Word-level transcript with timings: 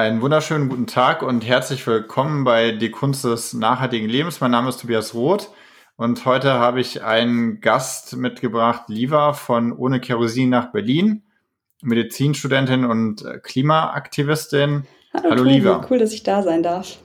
Einen 0.00 0.22
wunderschönen 0.22 0.70
guten 0.70 0.86
Tag 0.86 1.22
und 1.22 1.46
herzlich 1.46 1.86
willkommen 1.86 2.42
bei 2.42 2.72
Die 2.72 2.90
Kunst 2.90 3.22
des 3.22 3.52
nachhaltigen 3.52 4.08
Lebens. 4.08 4.40
Mein 4.40 4.50
Name 4.50 4.70
ist 4.70 4.80
Tobias 4.80 5.12
Roth 5.12 5.50
und 5.96 6.24
heute 6.24 6.54
habe 6.54 6.80
ich 6.80 7.04
einen 7.04 7.60
Gast 7.60 8.16
mitgebracht, 8.16 8.84
Liva 8.88 9.34
von 9.34 9.74
Ohne 9.74 10.00
Kerosin 10.00 10.48
nach 10.48 10.72
Berlin, 10.72 11.24
Medizinstudentin 11.82 12.86
und 12.86 13.26
Klimaaktivistin. 13.42 14.86
Hallo, 15.12 15.30
Hallo 15.32 15.42
Liva. 15.42 15.86
Cool, 15.90 15.98
dass 15.98 16.14
ich 16.14 16.22
da 16.22 16.42
sein 16.42 16.62
darf. 16.62 16.96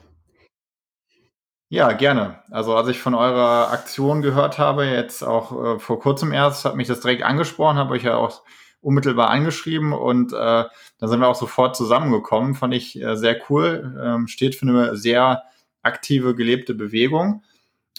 Ja, 1.68 1.92
gerne. 1.92 2.38
Also 2.50 2.74
als 2.74 2.88
ich 2.88 2.98
von 2.98 3.14
eurer 3.14 3.72
Aktion 3.72 4.22
gehört 4.22 4.58
habe, 4.58 4.86
jetzt 4.86 5.22
auch 5.22 5.76
äh, 5.76 5.78
vor 5.78 6.00
kurzem 6.00 6.32
erst, 6.32 6.64
hat 6.64 6.76
mich 6.76 6.88
das 6.88 7.00
direkt 7.00 7.24
angesprochen, 7.24 7.76
habe 7.76 7.92
euch 7.92 8.04
ja 8.04 8.16
auch 8.16 8.40
unmittelbar 8.86 9.30
angeschrieben 9.30 9.92
und 9.92 10.32
äh, 10.32 10.36
dann 10.36 11.08
sind 11.08 11.18
wir 11.18 11.26
auch 11.26 11.34
sofort 11.34 11.74
zusammengekommen. 11.74 12.54
Fand 12.54 12.72
ich 12.72 13.02
äh, 13.02 13.16
sehr 13.16 13.36
cool. 13.50 14.00
Ähm, 14.00 14.28
steht 14.28 14.54
für 14.54 14.68
eine 14.68 14.96
sehr 14.96 15.42
aktive, 15.82 16.36
gelebte 16.36 16.72
Bewegung. 16.72 17.42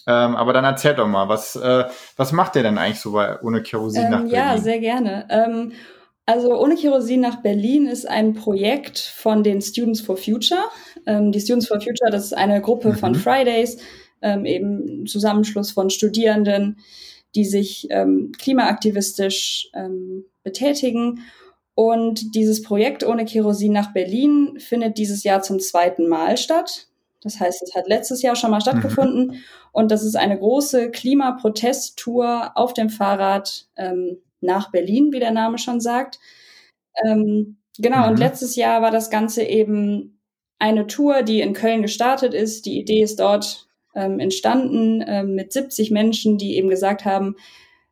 Ähm, 0.08 0.38
aber 0.38 0.54
dann 0.54 0.64
erzählt 0.64 1.00
doch 1.00 1.08
mal, 1.08 1.28
was, 1.28 1.58
äh, 1.58 1.84
was 2.16 2.31
macht 2.31 2.55
ihr 2.55 2.64
denn 2.64 2.78
eigentlich 2.78 3.02
so 3.02 3.12
bei 3.12 3.38
Ohne 3.42 3.62
Kerosin 3.62 4.05
ähm, 4.05 4.12
nach 4.12 4.20
Berlin? 4.20 4.36
Ja, 4.36 4.58
sehr 4.58 4.80
gerne. 4.80 5.28
Ähm, 5.30 5.73
also 6.26 6.58
Ohne 6.58 6.76
Kerosin 6.76 7.20
nach 7.20 7.42
Berlin 7.42 7.88
ist 7.88 8.08
ein 8.08 8.34
Projekt 8.34 8.98
von 8.98 9.44
den 9.44 9.62
Students 9.62 10.00
for 10.00 10.16
Future. 10.16 10.64
Ähm, 11.06 11.34
die 11.34 11.42
Students 11.42 11.67
for 11.67 11.81
Future, 11.81 12.12
das 12.12 12.28
ist 12.28 12.34
eine 12.34 12.62
Gruppe 12.62 12.90
mhm. 12.90 12.95
von 12.95 13.16
Fridays, 13.16 13.78
ähm, 14.22 14.45
eben 14.45 15.06
Zusammenschluss 15.06 15.72
von 15.72 15.90
Studierenden, 15.90 16.78
die 17.36 17.44
sich 17.44 17.88
ähm, 17.90 18.31
klimaaktivistisch 18.38 19.70
betätigen. 20.48 21.20
Und 21.76 22.34
dieses 22.34 22.64
Projekt 22.64 23.06
Ohne 23.06 23.26
Kerosin 23.26 23.74
nach 23.74 23.94
Berlin 23.94 24.58
findet 24.60 24.98
dieses 24.98 25.23
Jahr 25.23 25.42
zum 25.42 25.60
zweiten 25.60 26.08
Mal 26.08 26.38
statt. 26.38 26.88
Das 27.22 27.40
heißt, 27.40 27.62
es 27.62 27.76
hat 27.76 27.88
letztes 27.88 28.22
Jahr 28.22 28.36
schon 28.36 28.52
mal 28.52 28.62
stattgefunden. 28.62 29.28
Mhm. 29.28 29.36
Und 29.73 29.92
das 29.92 30.03
ist 30.03 30.16
eine 30.16 30.40
große 30.40 30.90
Klimaprotesttour 30.92 32.53
auf 32.56 32.73
dem 32.73 32.90
Fahrrad 32.90 33.68
ähm, 33.75 34.18
nach 34.40 34.72
Berlin, 34.72 35.12
wie 35.12 35.20
der 35.20 35.31
Name 35.31 35.58
schon 35.58 35.81
sagt. 35.81 36.20
Ähm, 37.06 37.58
genau, 37.78 38.06
mhm. 38.06 38.12
und 38.12 38.20
letztes 38.20 38.56
Jahr 38.56 38.81
war 38.81 38.92
das 38.92 39.09
Ganze 39.09 39.44
eben 39.44 40.20
eine 40.59 40.88
Tour, 40.88 41.22
die 41.22 41.42
in 41.42 41.53
Köln 41.53 41.81
gestartet 41.81 42.34
ist. 42.34 42.66
Die 42.66 42.80
Idee 42.80 43.03
ist 43.03 43.20
dort 43.20 43.68
ähm, 43.94 44.20
entstanden 44.20 45.03
ähm, 45.06 45.36
mit 45.36 45.52
70 45.52 45.92
Menschen, 45.92 46.38
die 46.38 46.56
eben 46.56 46.70
gesagt 46.70 47.06
haben, 47.06 47.36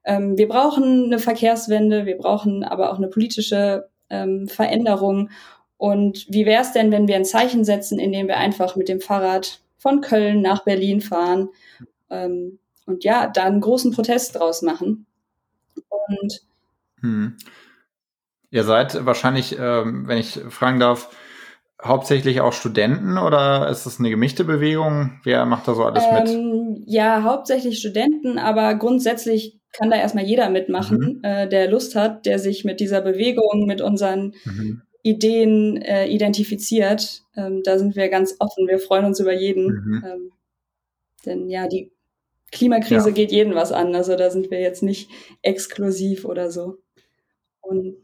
ähm, 0.06 0.38
wir 0.38 0.48
brauchen 0.48 1.06
eine 1.06 1.20
Verkehrswende, 1.20 2.06
wir 2.06 2.18
brauchen 2.18 2.64
aber 2.64 2.92
auch 2.92 2.98
eine 2.98 3.08
politische 3.08 3.90
ähm, 4.10 4.48
Veränderung. 4.48 5.30
Und 5.78 6.26
wie 6.30 6.46
wäre 6.46 6.62
es 6.62 6.72
denn, 6.72 6.92
wenn 6.92 7.08
wir 7.08 7.16
ein 7.16 7.26
Zeichen 7.26 7.66
setzen, 7.66 8.00
indem 8.00 8.28
wir 8.28 8.38
einfach 8.38 8.76
mit 8.76 8.88
dem 8.88 9.02
Fahrrad 9.02 9.60
von 9.78 10.02
Köln 10.02 10.42
nach 10.42 10.64
Berlin 10.64 11.02
fahren 11.02 11.50
ähm, 12.10 12.60
und 12.86 13.04
ja, 13.04 13.28
da 13.28 13.44
einen 13.44 13.62
großen 13.62 13.92
Protest 13.92 14.36
draus 14.36 14.62
machen? 14.62 15.06
Und 16.10 16.42
hm. 17.02 17.38
Ihr 18.52 18.64
seid 18.64 19.06
wahrscheinlich, 19.06 19.58
ähm, 19.60 20.08
wenn 20.08 20.18
ich 20.18 20.40
fragen 20.50 20.80
darf, 20.80 21.10
hauptsächlich 21.84 22.40
auch 22.40 22.54
Studenten 22.54 23.18
oder 23.18 23.68
ist 23.70 23.86
es 23.86 24.00
eine 24.00 24.10
gemischte 24.10 24.46
Bewegung? 24.46 25.20
Wer 25.24 25.46
macht 25.46 25.68
da 25.68 25.74
so 25.76 25.84
alles 25.84 26.04
ähm, 26.10 26.76
mit? 26.76 26.84
Ja, 26.88 27.24
hauptsächlich 27.24 27.80
Studenten, 27.80 28.38
aber 28.38 28.76
grundsätzlich 28.76 29.60
kann 29.76 29.90
da 29.90 29.98
erstmal 29.98 30.26
jeder 30.26 30.50
mitmachen, 30.50 31.00
mhm. 31.00 31.20
äh, 31.24 31.48
der 31.48 31.70
Lust 31.70 31.96
hat, 31.96 32.26
der 32.26 32.40
sich 32.40 32.64
mit 32.66 32.80
dieser 32.80 33.02
Bewegung, 33.02 33.66
mit 33.66 33.82
unseren 33.82 34.34
mhm. 34.46 34.82
Ideen 35.04 35.82
äh, 35.82 36.08
identifiziert. 36.08 37.24
Ähm, 37.36 37.62
da 37.64 37.78
sind 37.78 37.96
wir 37.96 38.10
ganz 38.10 38.36
offen. 38.40 38.68
Wir 38.68 38.80
freuen 38.80 39.06
uns 39.06 39.20
über 39.20 39.34
jeden. 39.34 39.66
Mhm. 39.66 40.04
Ähm, 40.06 40.32
denn 41.26 41.50
ja, 41.50 41.68
die 41.68 41.92
Klimakrise 42.52 43.10
ja. 43.10 43.16
geht 43.16 43.32
jeden 43.32 43.56
was 43.56 43.72
an. 43.72 43.96
Also 43.96 44.16
da 44.16 44.30
sind 44.30 44.50
wir 44.50 44.62
jetzt 44.62 44.84
nicht 44.84 45.10
exklusiv 45.42 46.26
oder 46.26 46.52
so. 46.52 46.78
Und 47.62 47.98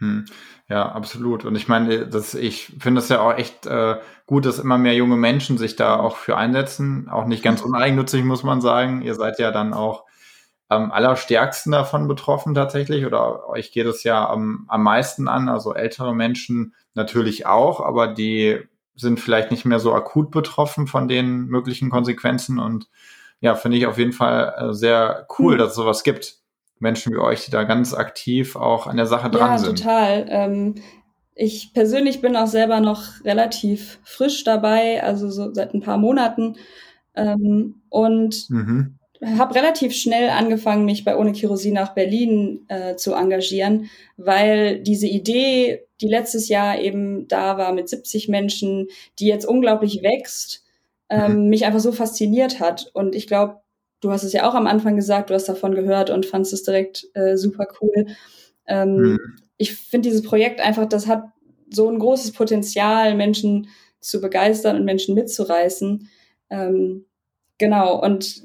hm. 0.00 0.26
Ja, 0.68 0.92
absolut. 0.92 1.44
Und 1.44 1.56
ich 1.56 1.66
meine, 1.66 2.06
das, 2.06 2.34
ich 2.34 2.72
finde 2.78 3.00
es 3.00 3.08
ja 3.08 3.20
auch 3.20 3.36
echt 3.36 3.66
äh, 3.66 3.96
gut, 4.26 4.46
dass 4.46 4.60
immer 4.60 4.78
mehr 4.78 4.94
junge 4.94 5.16
Menschen 5.16 5.58
sich 5.58 5.74
da 5.74 5.98
auch 5.98 6.16
für 6.16 6.36
einsetzen. 6.36 7.08
Auch 7.08 7.26
nicht 7.26 7.42
ganz 7.42 7.62
uneigennützig, 7.62 8.22
muss 8.22 8.44
man 8.44 8.60
sagen. 8.60 9.02
Ihr 9.02 9.14
seid 9.14 9.38
ja 9.38 9.50
dann 9.50 9.74
auch 9.74 10.04
am 10.68 10.92
allerstärksten 10.92 11.72
davon 11.72 12.08
betroffen 12.08 12.54
tatsächlich. 12.54 13.06
Oder 13.06 13.48
euch 13.48 13.72
geht 13.72 13.86
es 13.86 14.04
ja 14.04 14.28
am, 14.28 14.66
am 14.68 14.82
meisten 14.82 15.28
an. 15.28 15.48
Also 15.48 15.74
ältere 15.74 16.14
Menschen 16.14 16.74
natürlich 16.94 17.46
auch, 17.46 17.80
aber 17.80 18.08
die 18.08 18.60
sind 18.94 19.20
vielleicht 19.20 19.50
nicht 19.50 19.64
mehr 19.64 19.78
so 19.78 19.94
akut 19.94 20.30
betroffen 20.30 20.86
von 20.86 21.08
den 21.08 21.46
möglichen 21.46 21.88
Konsequenzen. 21.88 22.58
Und 22.58 22.88
ja, 23.40 23.54
finde 23.54 23.78
ich 23.78 23.86
auf 23.86 23.98
jeden 23.98 24.12
Fall 24.12 24.54
äh, 24.58 24.74
sehr 24.74 25.26
cool, 25.38 25.52
hm. 25.52 25.58
dass 25.58 25.70
es 25.70 25.76
sowas 25.76 26.02
gibt. 26.04 26.36
Menschen 26.80 27.12
wie 27.12 27.18
euch, 27.18 27.44
die 27.44 27.50
da 27.50 27.64
ganz 27.64 27.92
aktiv 27.92 28.54
auch 28.54 28.86
an 28.86 28.96
der 28.96 29.06
Sache 29.06 29.30
dran 29.30 29.52
ja, 29.52 29.58
sind. 29.58 29.80
Ja, 29.80 29.84
total. 29.84 30.26
Ähm, 30.28 30.74
ich 31.34 31.72
persönlich 31.72 32.20
bin 32.20 32.36
auch 32.36 32.46
selber 32.46 32.80
noch 32.80 33.24
relativ 33.24 34.00
frisch 34.02 34.44
dabei, 34.44 35.02
also 35.02 35.30
so 35.30 35.52
seit 35.54 35.74
ein 35.74 35.80
paar 35.80 35.98
Monaten. 35.98 36.56
Ähm, 37.14 37.82
und 37.88 38.50
mhm. 38.50 38.97
Habe 39.20 39.54
relativ 39.54 39.94
schnell 39.94 40.30
angefangen, 40.30 40.84
mich 40.84 41.04
bei 41.04 41.16
Ohne 41.16 41.32
Kerosin 41.32 41.74
nach 41.74 41.94
Berlin 41.94 42.64
äh, 42.68 42.96
zu 42.96 43.14
engagieren, 43.14 43.90
weil 44.16 44.80
diese 44.80 45.06
Idee, 45.06 45.84
die 46.00 46.08
letztes 46.08 46.48
Jahr 46.48 46.78
eben 46.78 47.26
da 47.28 47.58
war 47.58 47.72
mit 47.72 47.88
70 47.88 48.28
Menschen, 48.28 48.88
die 49.18 49.26
jetzt 49.26 49.44
unglaublich 49.44 50.02
wächst, 50.02 50.64
ähm, 51.08 51.44
mhm. 51.44 51.48
mich 51.48 51.64
einfach 51.64 51.80
so 51.80 51.92
fasziniert 51.92 52.60
hat. 52.60 52.90
Und 52.92 53.14
ich 53.14 53.26
glaube, 53.26 53.60
du 54.00 54.12
hast 54.12 54.22
es 54.22 54.32
ja 54.32 54.48
auch 54.48 54.54
am 54.54 54.66
Anfang 54.66 54.96
gesagt, 54.96 55.30
du 55.30 55.34
hast 55.34 55.48
davon 55.48 55.74
gehört 55.74 56.10
und 56.10 56.26
fandest 56.26 56.52
es 56.52 56.62
direkt 56.62 57.06
äh, 57.14 57.36
super 57.36 57.66
cool. 57.80 58.06
Ähm, 58.66 58.96
mhm. 58.96 59.18
Ich 59.56 59.74
finde 59.74 60.08
dieses 60.08 60.22
Projekt 60.22 60.60
einfach, 60.60 60.86
das 60.86 61.08
hat 61.08 61.24
so 61.70 61.88
ein 61.88 61.98
großes 61.98 62.32
Potenzial, 62.32 63.14
Menschen 63.14 63.68
zu 64.00 64.20
begeistern 64.20 64.76
und 64.76 64.84
Menschen 64.84 65.14
mitzureißen. 65.14 66.08
Ähm, 66.50 67.04
genau, 67.58 68.00
und 68.00 68.42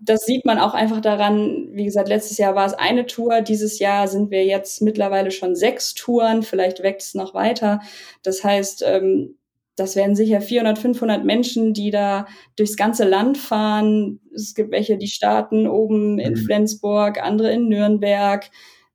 das 0.00 0.24
sieht 0.24 0.44
man 0.44 0.58
auch 0.58 0.74
einfach 0.74 1.00
daran, 1.00 1.68
wie 1.72 1.84
gesagt, 1.84 2.08
letztes 2.08 2.38
Jahr 2.38 2.54
war 2.54 2.66
es 2.66 2.74
eine 2.74 3.06
Tour, 3.06 3.40
dieses 3.40 3.78
Jahr 3.78 4.06
sind 4.06 4.30
wir 4.30 4.44
jetzt 4.44 4.80
mittlerweile 4.80 5.30
schon 5.30 5.56
sechs 5.56 5.94
Touren, 5.94 6.42
vielleicht 6.42 6.82
wächst 6.82 7.08
es 7.08 7.14
noch 7.14 7.34
weiter. 7.34 7.80
Das 8.22 8.44
heißt, 8.44 8.84
ähm, 8.86 9.36
das 9.74 9.96
werden 9.96 10.16
sicher 10.16 10.40
400, 10.40 10.78
500 10.78 11.24
Menschen, 11.24 11.72
die 11.72 11.90
da 11.90 12.26
durchs 12.56 12.76
ganze 12.76 13.04
Land 13.04 13.38
fahren. 13.38 14.20
Es 14.34 14.54
gibt 14.54 14.70
welche, 14.70 14.98
die 14.98 15.08
starten 15.08 15.66
oben 15.66 16.18
in 16.18 16.32
mhm. 16.32 16.36
Flensburg, 16.36 17.22
andere 17.22 17.52
in 17.52 17.68
Nürnberg, 17.68 18.50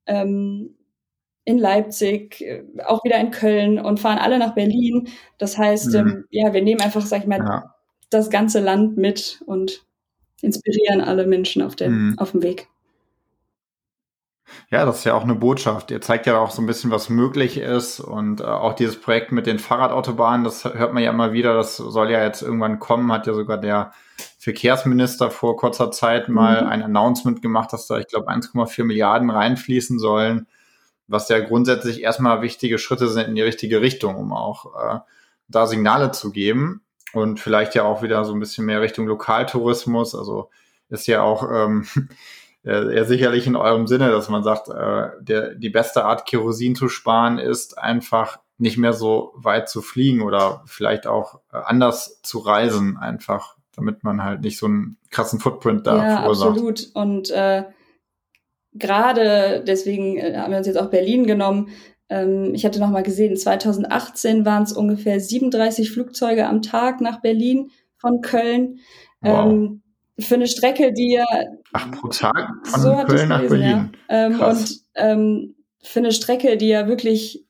ähm, 0.06 0.76
in 1.46 1.58
Leipzig, 1.58 2.42
äh, 2.42 2.64
auch 2.86 3.04
wieder 3.04 3.20
in 3.20 3.32
Köln 3.32 3.80
und 3.80 4.00
fahren 4.00 4.20
alle 4.20 4.40
nach 4.40 4.56
Berlin. 4.56 5.08
Das 5.38 5.58
heißt, 5.58 5.94
mhm. 5.94 5.96
ähm, 5.96 6.26
ja, 6.30 6.54
wir 6.54 6.62
nehmen 6.62 6.82
einfach, 6.82 7.06
sag 7.06 7.22
ich 7.22 7.28
mal, 7.28 7.40
ja. 7.40 7.76
das 8.10 8.30
ganze 8.30 8.60
Land 8.60 8.98
mit 8.98 9.42
und 9.46 9.86
inspirieren 10.44 11.02
alle 11.02 11.26
Menschen 11.26 11.62
auf 11.62 11.76
dem, 11.76 12.10
mhm. 12.10 12.20
auf 12.20 12.32
dem 12.32 12.44
Weg. 12.44 12.68
Ja, 14.70 14.86
das 14.86 15.00
ist 15.00 15.04
ja 15.06 15.14
auch 15.14 15.24
eine 15.24 15.36
Botschaft. 15.36 15.90
Ihr 15.90 16.02
zeigt 16.02 16.28
ja 16.28 16.38
auch 16.38 16.52
so 16.52 16.62
ein 16.62 16.66
bisschen, 16.66 16.92
was 16.92 17.10
möglich 17.10 17.58
ist. 17.58 18.00
Und 18.00 18.42
äh, 18.42 18.44
auch 18.44 18.74
dieses 18.74 19.00
Projekt 19.00 19.32
mit 19.32 19.48
den 19.48 19.58
Fahrradautobahnen, 19.58 20.44
das 20.44 20.66
hört 20.66 20.94
man 20.94 21.02
ja 21.02 21.12
immer 21.12 21.34
wieder, 21.34 21.54
das 21.54 21.78
soll 21.78 22.12
ja 22.12 22.24
jetzt 22.24 22.42
irgendwann 22.42 22.80
kommen, 22.80 23.12
hat 23.12 23.26
ja 23.26 23.34
sogar 23.34 23.58
der 23.58 23.94
Verkehrsminister 24.38 25.32
vor 25.32 25.58
kurzer 25.58 25.92
Zeit 25.92 26.30
mal 26.30 26.62
mhm. 26.62 26.68
ein 26.68 26.84
Announcement 26.84 27.42
gemacht, 27.42 27.74
dass 27.74 27.88
da, 27.88 27.98
ich 27.98 28.08
glaube, 28.08 28.30
1,4 28.30 28.84
Milliarden 28.84 29.30
reinfließen 29.30 29.98
sollen, 29.98 30.48
was 31.08 31.30
ja 31.30 31.40
grundsätzlich 31.40 32.02
erstmal 32.02 32.42
wichtige 32.42 32.78
Schritte 32.78 33.08
sind 33.08 33.30
in 33.30 33.36
die 33.36 33.42
richtige 33.42 33.82
Richtung, 33.82 34.16
um 34.16 34.34
auch 34.34 34.66
äh, 34.76 35.00
da 35.48 35.68
Signale 35.68 36.12
zu 36.12 36.32
geben. 36.32 36.83
Und 37.14 37.40
vielleicht 37.40 37.76
ja 37.76 37.84
auch 37.84 38.02
wieder 38.02 38.26
so 38.26 38.34
ein 38.34 38.40
bisschen 38.40 38.66
mehr 38.66 38.82
Richtung 38.82 39.08
Lokaltourismus. 39.08 40.16
Also 40.16 40.50
ist 40.90 41.08
ja 41.08 41.22
auch 41.22 41.50
ähm, 41.50 41.86
äh, 42.66 42.96
ja 42.96 43.06
sicherlich 43.06 43.48
in 43.48 43.56
eurem 43.56 43.88
Sinne, 43.88 44.10
dass 44.10 44.30
man 44.30 44.44
sagt, 44.44 44.70
äh, 44.70 45.10
der, 45.22 45.56
die 45.56 45.70
beste 45.70 46.06
Art 46.06 46.26
Kerosin 46.26 46.76
zu 46.76 46.90
sparen 46.90 47.40
ist 47.40 47.78
einfach 47.78 48.40
nicht 48.58 48.78
mehr 48.78 48.94
so 48.94 49.34
weit 49.36 49.70
zu 49.70 49.82
fliegen 49.82 50.22
oder 50.22 50.64
vielleicht 50.66 51.08
auch 51.08 51.42
äh, 51.52 51.58
anders 51.58 52.22
zu 52.22 52.40
reisen, 52.40 52.98
einfach, 52.98 53.58
damit 53.76 54.04
man 54.04 54.24
halt 54.24 54.42
nicht 54.42 54.58
so 54.58 54.68
einen 54.68 54.98
krassen 55.10 55.40
Footprint 55.40 55.88
da 55.88 55.98
ja, 55.98 56.18
verursacht. 56.22 56.52
Absolut. 56.52 56.90
Und 56.94 57.32
äh, 57.32 57.64
gerade 58.74 59.64
deswegen 59.66 60.18
äh, 60.18 60.38
haben 60.38 60.52
wir 60.52 60.58
uns 60.58 60.68
jetzt 60.68 60.80
auch 60.80 60.90
Berlin 60.90 61.26
genommen. 61.28 61.70
Ähm, 62.14 62.54
ich 62.54 62.64
hatte 62.64 62.80
noch 62.80 62.92
mal 62.92 63.02
gesehen, 63.02 63.36
2018 63.36 64.46
waren 64.46 64.64
es 64.64 64.72
ungefähr 64.72 65.20
37 65.20 65.92
Flugzeuge 65.92 66.48
am 66.48 66.62
Tag 66.62 67.02
nach 67.02 67.22
Berlin 67.22 67.72
von 67.98 68.22
Köln. 68.22 68.80
Wow. 69.22 69.52
Ähm, 69.52 69.82
für 70.20 70.36
eine 70.36 70.46
Strecke, 70.46 70.94
die 70.94 71.14
ja. 71.14 71.26
Ach, 71.74 71.92
pro 71.92 72.10
Tag 72.10 72.52
von 72.66 72.82
so 72.82 72.96
Köln 73.08 73.30
nach 73.30 73.42
Berlin. 73.42 73.92
Ja. 74.10 74.26
Ähm, 74.28 74.40
und 74.40 74.82
ähm, 74.94 75.56
für 75.82 76.00
eine 76.00 76.12
Strecke, 76.12 76.56
die 76.56 76.68
ja 76.68 76.88
wirklich 76.88 77.48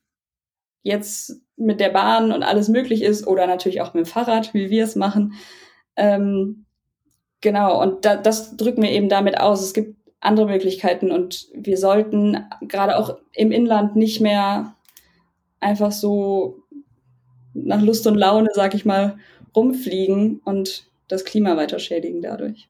jetzt 0.82 1.42
mit 1.56 1.78
der 1.78 1.90
Bahn 1.90 2.32
und 2.32 2.42
alles 2.42 2.68
möglich 2.68 3.02
ist 3.02 3.26
oder 3.26 3.46
natürlich 3.46 3.82
auch 3.82 3.92
mit 3.92 4.06
dem 4.06 4.10
Fahrrad, 4.10 4.54
wie 4.54 4.70
wir 4.70 4.84
es 4.84 4.96
machen. 4.96 5.34
Ähm, 5.94 6.64
genau, 7.42 7.82
und 7.82 8.06
da, 8.06 8.16
das 8.16 8.56
drücken 8.56 8.82
wir 8.82 8.90
eben 8.90 9.10
damit 9.10 9.38
aus. 9.38 9.62
Es 9.62 9.74
gibt 9.74 9.94
andere 10.24 10.46
Möglichkeiten 10.46 11.10
und 11.10 11.48
wir 11.54 11.76
sollten 11.76 12.38
gerade 12.62 12.96
auch 12.96 13.18
im 13.32 13.52
Inland 13.52 13.96
nicht 13.96 14.20
mehr 14.20 14.74
einfach 15.60 15.92
so 15.92 16.62
nach 17.52 17.80
Lust 17.80 18.06
und 18.06 18.16
Laune, 18.16 18.48
sag 18.52 18.74
ich 18.74 18.84
mal, 18.84 19.18
rumfliegen 19.54 20.40
und 20.44 20.88
das 21.08 21.24
Klima 21.24 21.56
weiter 21.56 21.78
schädigen 21.78 22.22
dadurch. 22.22 22.68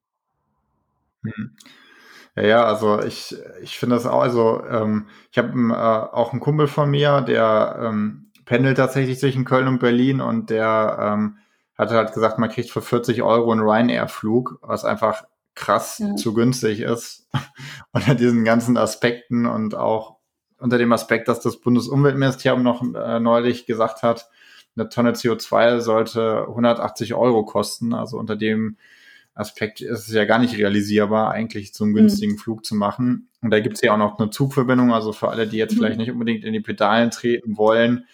Hm. 1.22 1.56
Ja, 2.36 2.64
also 2.64 3.00
ich, 3.00 3.34
ich 3.62 3.78
finde 3.78 3.94
das 3.94 4.06
auch, 4.06 4.20
also 4.20 4.62
ähm, 4.68 5.06
ich 5.30 5.38
habe 5.38 5.50
äh, 5.50 6.16
auch 6.16 6.32
einen 6.32 6.40
Kumpel 6.40 6.66
von 6.66 6.90
mir, 6.90 7.20
der 7.20 7.78
ähm, 7.80 8.32
pendelt 8.44 8.76
tatsächlich 8.76 9.20
zwischen 9.20 9.44
Köln 9.44 9.68
und 9.68 9.78
Berlin 9.78 10.20
und 10.20 10.50
der 10.50 10.98
ähm, 11.00 11.38
hat 11.78 11.90
halt 11.90 12.12
gesagt, 12.12 12.38
man 12.38 12.50
kriegt 12.50 12.70
für 12.70 12.82
40 12.82 13.22
Euro 13.22 13.52
einen 13.52 13.62
Ryanair-Flug, 13.62 14.58
was 14.62 14.84
einfach 14.84 15.24
krass 15.54 15.98
ja. 15.98 16.16
zu 16.16 16.34
günstig 16.34 16.80
ist. 16.80 17.28
unter 17.92 18.14
diesen 18.14 18.44
ganzen 18.44 18.76
Aspekten 18.76 19.46
und 19.46 19.74
auch 19.74 20.16
unter 20.58 20.78
dem 20.78 20.92
Aspekt, 20.92 21.28
dass 21.28 21.40
das 21.40 21.60
Bundesumweltministerium 21.60 22.62
noch 22.62 22.82
äh, 22.94 23.20
neulich 23.20 23.66
gesagt 23.66 24.02
hat, 24.02 24.28
eine 24.76 24.88
Tonne 24.88 25.12
CO2 25.12 25.80
sollte 25.80 26.46
180 26.48 27.14
Euro 27.14 27.44
kosten. 27.44 27.94
Also 27.94 28.18
unter 28.18 28.36
dem 28.36 28.76
Aspekt 29.34 29.80
ist 29.80 30.08
es 30.08 30.14
ja 30.14 30.24
gar 30.24 30.38
nicht 30.38 30.56
realisierbar, 30.56 31.30
eigentlich 31.30 31.74
zum 31.74 31.92
günstigen 31.92 32.32
mhm. 32.32 32.38
Flug 32.38 32.64
zu 32.64 32.74
machen. 32.74 33.28
Und 33.40 33.50
da 33.50 33.60
gibt 33.60 33.76
es 33.76 33.82
ja 33.82 33.92
auch 33.92 33.98
noch 33.98 34.18
eine 34.18 34.30
Zugverbindung. 34.30 34.92
Also 34.92 35.12
für 35.12 35.28
alle, 35.28 35.46
die 35.46 35.56
jetzt 35.56 35.72
mhm. 35.72 35.78
vielleicht 35.78 35.98
nicht 35.98 36.10
unbedingt 36.10 36.44
in 36.44 36.52
die 36.52 36.60
Pedalen 36.60 37.10
treten 37.10 37.56
wollen, 37.56 38.06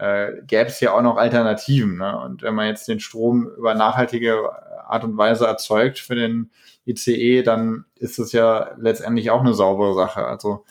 äh, 0.00 0.42
gäbe 0.46 0.68
es 0.68 0.80
ja 0.80 0.94
auch 0.94 1.02
noch 1.02 1.18
Alternativen. 1.18 1.98
Ne? 1.98 2.18
Und 2.18 2.42
wenn 2.42 2.54
man 2.54 2.66
jetzt 2.66 2.88
den 2.88 3.00
Strom 3.00 3.50
über 3.58 3.74
nachhaltige 3.74 4.50
Art 4.86 5.04
und 5.04 5.16
Weise 5.18 5.46
erzeugt 5.46 5.98
für 5.98 6.14
den 6.14 6.50
ICE, 6.86 7.42
dann 7.42 7.84
ist 7.96 8.18
es 8.18 8.32
ja 8.32 8.70
letztendlich 8.78 9.30
auch 9.30 9.40
eine 9.40 9.52
saubere 9.52 9.94
Sache. 9.94 10.24
Also 10.24 10.64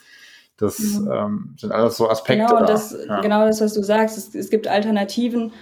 das 0.56 0.80
mhm. 0.80 1.10
ähm, 1.12 1.56
sind 1.58 1.70
alles 1.72 1.96
so 1.96 2.10
Aspekte. 2.10 2.44
Genau, 2.44 2.58
da. 2.58 2.66
das, 2.66 2.96
ja. 3.06 3.20
genau 3.20 3.46
das, 3.46 3.60
was 3.60 3.72
du 3.72 3.84
sagst. 3.84 4.18
Es, 4.18 4.34
es 4.34 4.50
gibt 4.50 4.66
Alternativen, 4.66 5.52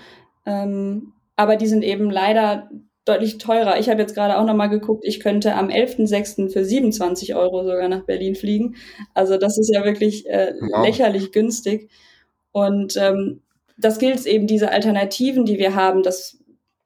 ähm, 0.47 1.13
aber 1.37 1.57
die 1.57 1.69
sind 1.69 1.85
eben 1.85 2.11
leider 2.11 2.71
deutlich 3.05 3.37
teurer. 3.37 3.79
Ich 3.79 3.91
habe 3.91 4.01
jetzt 4.01 4.15
gerade 4.15 4.39
auch 4.39 4.45
nochmal 4.45 4.71
geguckt, 4.71 5.05
ich 5.07 5.21
könnte 5.21 5.55
am 5.55 5.69
11.06. 5.69 6.51
für 6.51 6.65
27 6.65 7.35
Euro 7.35 7.65
sogar 7.65 7.89
nach 7.89 8.05
Berlin 8.05 8.35
fliegen. 8.35 8.77
Also 9.13 9.37
das 9.37 9.59
ist 9.59 9.73
ja 9.73 9.85
wirklich 9.85 10.27
äh, 10.27 10.55
wow. 10.59 10.85
lächerlich 10.85 11.33
günstig. 11.33 11.91
Und 12.53 12.97
ähm, 12.97 13.43
das 13.79 13.99
gilt 13.99 14.25
eben, 14.27 14.47
diese 14.47 14.71
Alternativen, 14.71 15.45
die 15.45 15.59
wir 15.59 15.75
haben, 15.75 16.03
das 16.03 16.39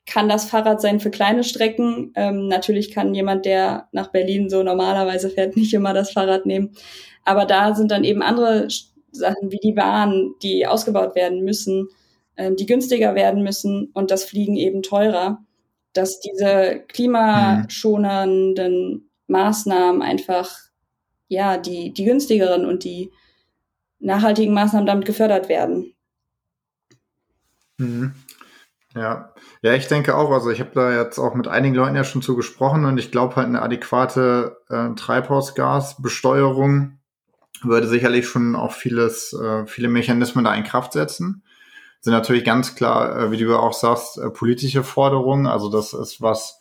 kann 0.06 0.29
das 0.29 0.44
Fahrrad 0.44 0.81
sein 0.81 1.00
für 1.00 1.11
kleine 1.11 1.44
Strecken. 1.44 2.12
Ähm, 2.17 2.49
natürlich 2.49 2.91
kann 2.91 3.15
jemand, 3.15 3.47
der 3.47 3.89
nach 3.93 4.09
Berlin 4.09 4.50
so 4.50 4.62
normalerweise 4.62 5.31
fährt, 5.31 5.56
nicht 5.56 5.75
immer 5.75 5.94
das 5.94 6.12
Fahrrad 6.12 6.47
nehmen. 6.47 6.73
Aber 7.25 7.47
da 7.47 7.75
sind 7.75 7.91
dann 7.91 8.05
eben 8.05 8.23
andere 8.23 8.69
Sachen 9.12 9.50
wie 9.50 9.61
die 9.62 9.73
Bahn, 9.73 10.35
die 10.43 10.67
ausgebaut 10.67 11.15
werden 11.15 11.44
müssen, 11.44 11.89
ähm, 12.37 12.56
die 12.56 12.67
günstiger 12.67 13.15
werden 13.15 13.43
müssen 13.43 13.91
und 13.94 14.11
das 14.11 14.25
Fliegen 14.25 14.56
eben 14.56 14.83
teurer, 14.83 15.39
dass 15.93 16.21
diese 16.21 16.83
klimaschonenden 16.89 19.11
Maßnahmen 19.29 20.03
einfach, 20.03 20.59
ja, 21.29 21.59
die, 21.59 21.93
die 21.93 22.05
günstigeren 22.05 22.67
und 22.67 22.85
die 22.85 23.11
nachhaltigen 24.00 24.55
Maßnahmen 24.55 24.87
damit 24.87 25.06
gefördert 25.06 25.49
werden. 25.49 25.94
Mhm. 27.82 28.14
Ja, 28.94 29.32
ja, 29.62 29.75
ich 29.75 29.88
denke 29.88 30.17
auch. 30.17 30.31
Also 30.31 30.50
ich 30.50 30.61
habe 30.61 30.70
da 30.75 30.93
jetzt 30.93 31.19
auch 31.19 31.34
mit 31.34 31.49
einigen 31.49 31.75
Leuten 31.75 31.96
ja 31.96 32.05
schon 32.05 32.23
zu 32.23 32.37
gesprochen 32.37 32.84
und 32.84 32.99
ich 32.99 33.11
glaube 33.11 33.37
halt 33.37 33.46
eine 33.46 33.62
adäquate 33.62 34.58
äh, 34.69 34.94
Treibhausgasbesteuerung 34.94 36.99
würde 37.62 37.87
sicherlich 37.87 38.26
schon 38.26 38.56
auch 38.56 38.73
vieles, 38.73 39.32
äh, 39.32 39.67
viele 39.67 39.88
Mechanismen 39.88 40.44
da 40.44 40.55
in 40.55 40.64
Kraft 40.64 40.93
setzen. 40.93 41.44
Sind 42.00 42.12
natürlich 42.12 42.44
ganz 42.44 42.75
klar, 42.75 43.17
äh, 43.17 43.31
wie 43.31 43.38
du 43.38 43.56
auch 43.56 43.73
sagst, 43.73 44.19
äh, 44.19 44.31
politische 44.31 44.82
Forderungen. 44.82 45.46
Also 45.46 45.70
das 45.70 45.93
ist 45.93 46.20
was, 46.20 46.61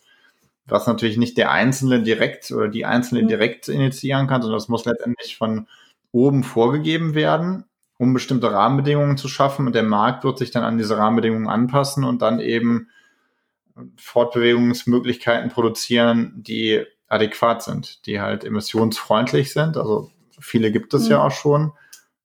was 0.66 0.86
natürlich 0.86 1.16
nicht 1.16 1.36
der 1.38 1.50
Einzelne 1.50 2.02
direkt 2.02 2.52
oder 2.52 2.68
die 2.68 2.86
Einzelne 2.86 3.22
mhm. 3.22 3.28
direkt 3.28 3.68
initiieren 3.68 4.28
kann, 4.28 4.42
sondern 4.42 4.58
das 4.58 4.68
muss 4.68 4.84
letztendlich 4.84 5.36
von 5.36 5.66
oben 6.12 6.44
vorgegeben 6.44 7.14
werden 7.14 7.64
um 8.02 8.14
bestimmte 8.14 8.50
Rahmenbedingungen 8.50 9.16
zu 9.16 9.28
schaffen. 9.28 9.68
Und 9.68 9.76
der 9.76 9.84
Markt 9.84 10.24
wird 10.24 10.36
sich 10.36 10.50
dann 10.50 10.64
an 10.64 10.76
diese 10.76 10.98
Rahmenbedingungen 10.98 11.46
anpassen 11.46 12.02
und 12.02 12.20
dann 12.20 12.40
eben 12.40 12.88
Fortbewegungsmöglichkeiten 13.96 15.50
produzieren, 15.50 16.32
die 16.36 16.84
adäquat 17.06 17.62
sind, 17.62 18.04
die 18.06 18.20
halt 18.20 18.42
emissionsfreundlich 18.42 19.52
sind. 19.52 19.76
Also 19.76 20.10
viele 20.40 20.72
gibt 20.72 20.92
es 20.94 21.04
mhm. 21.04 21.10
ja 21.12 21.24
auch 21.24 21.30
schon. 21.30 21.74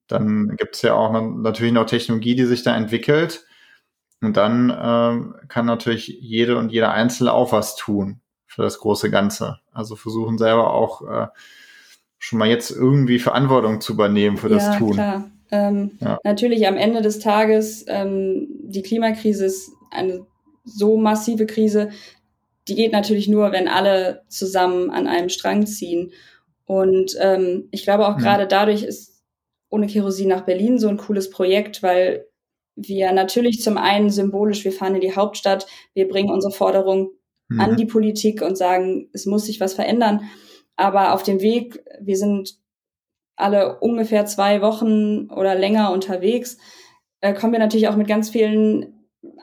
Dann 0.07 0.55
gibt 0.57 0.77
es 0.77 0.81
ja 0.81 0.95
auch 0.95 1.11
natürlich 1.11 1.73
noch 1.73 1.85
Technologie, 1.85 2.33
die 2.33 2.45
sich 2.45 2.63
da 2.63 2.75
entwickelt. 2.75 3.45
Und 4.19 4.35
dann 4.35 4.71
äh, 4.71 5.45
kann 5.47 5.67
natürlich 5.67 6.07
jede 6.07 6.57
und 6.57 6.71
jeder 6.71 6.91
Einzelne 6.91 7.33
auch 7.33 7.51
was 7.51 7.75
tun 7.75 8.19
für 8.47 8.63
das 8.63 8.79
große 8.79 9.11
Ganze. 9.11 9.59
Also 9.73 9.95
versuchen 9.95 10.39
selber 10.39 10.73
auch 10.73 11.07
äh, 11.07 11.27
schon 12.17 12.39
mal 12.39 12.47
jetzt 12.47 12.71
irgendwie 12.71 13.19
Verantwortung 13.19 13.79
zu 13.79 13.93
übernehmen 13.93 14.37
für 14.37 14.49
das 14.49 14.65
ja, 14.65 14.77
Tun. 14.79 14.93
Klar. 14.93 15.31
Ähm, 15.51 15.97
ja. 15.99 16.19
Natürlich 16.23 16.67
am 16.67 16.77
Ende 16.77 17.01
des 17.01 17.19
Tages, 17.19 17.85
ähm, 17.87 18.47
die 18.63 18.81
Klimakrise 18.81 19.45
ist 19.45 19.71
eine 19.91 20.25
so 20.65 20.97
massive 20.97 21.45
Krise, 21.45 21.89
die 22.67 22.75
geht 22.75 22.91
natürlich 22.91 23.27
nur, 23.27 23.51
wenn 23.51 23.67
alle 23.67 24.23
zusammen 24.27 24.89
an 24.89 25.07
einem 25.07 25.29
Strang 25.29 25.65
ziehen. 25.65 26.11
Und 26.65 27.15
ähm, 27.21 27.69
ich 27.71 27.83
glaube 27.83 28.07
auch 28.07 28.17
mhm. 28.17 28.21
gerade 28.21 28.47
dadurch 28.47 28.83
ist 28.83 29.23
ohne 29.69 29.87
Kerosin 29.87 30.29
nach 30.29 30.45
Berlin 30.45 30.79
so 30.79 30.87
ein 30.87 30.97
cooles 30.97 31.29
Projekt, 31.29 31.81
weil 31.83 32.25
wir 32.75 33.11
natürlich 33.11 33.61
zum 33.61 33.77
einen 33.77 34.09
symbolisch, 34.09 34.63
wir 34.63 34.71
fahren 34.71 34.95
in 34.95 35.01
die 35.01 35.15
Hauptstadt, 35.15 35.65
wir 35.93 36.07
bringen 36.07 36.29
unsere 36.29 36.53
Forderung 36.53 37.11
mhm. 37.49 37.59
an 37.59 37.75
die 37.75 37.85
Politik 37.85 38.41
und 38.41 38.57
sagen, 38.57 39.09
es 39.13 39.25
muss 39.25 39.45
sich 39.45 39.59
was 39.59 39.73
verändern. 39.73 40.21
Aber 40.75 41.13
auf 41.13 41.23
dem 41.23 41.41
Weg, 41.41 41.83
wir 41.99 42.17
sind 42.17 42.55
alle 43.37 43.79
ungefähr 43.79 44.25
zwei 44.25 44.61
Wochen 44.61 45.29
oder 45.29 45.55
länger 45.55 45.91
unterwegs, 45.91 46.57
äh, 47.21 47.33
kommen 47.33 47.53
wir 47.53 47.59
natürlich 47.59 47.87
auch 47.87 47.95
mit 47.95 48.07
ganz 48.07 48.29
vielen 48.29 48.93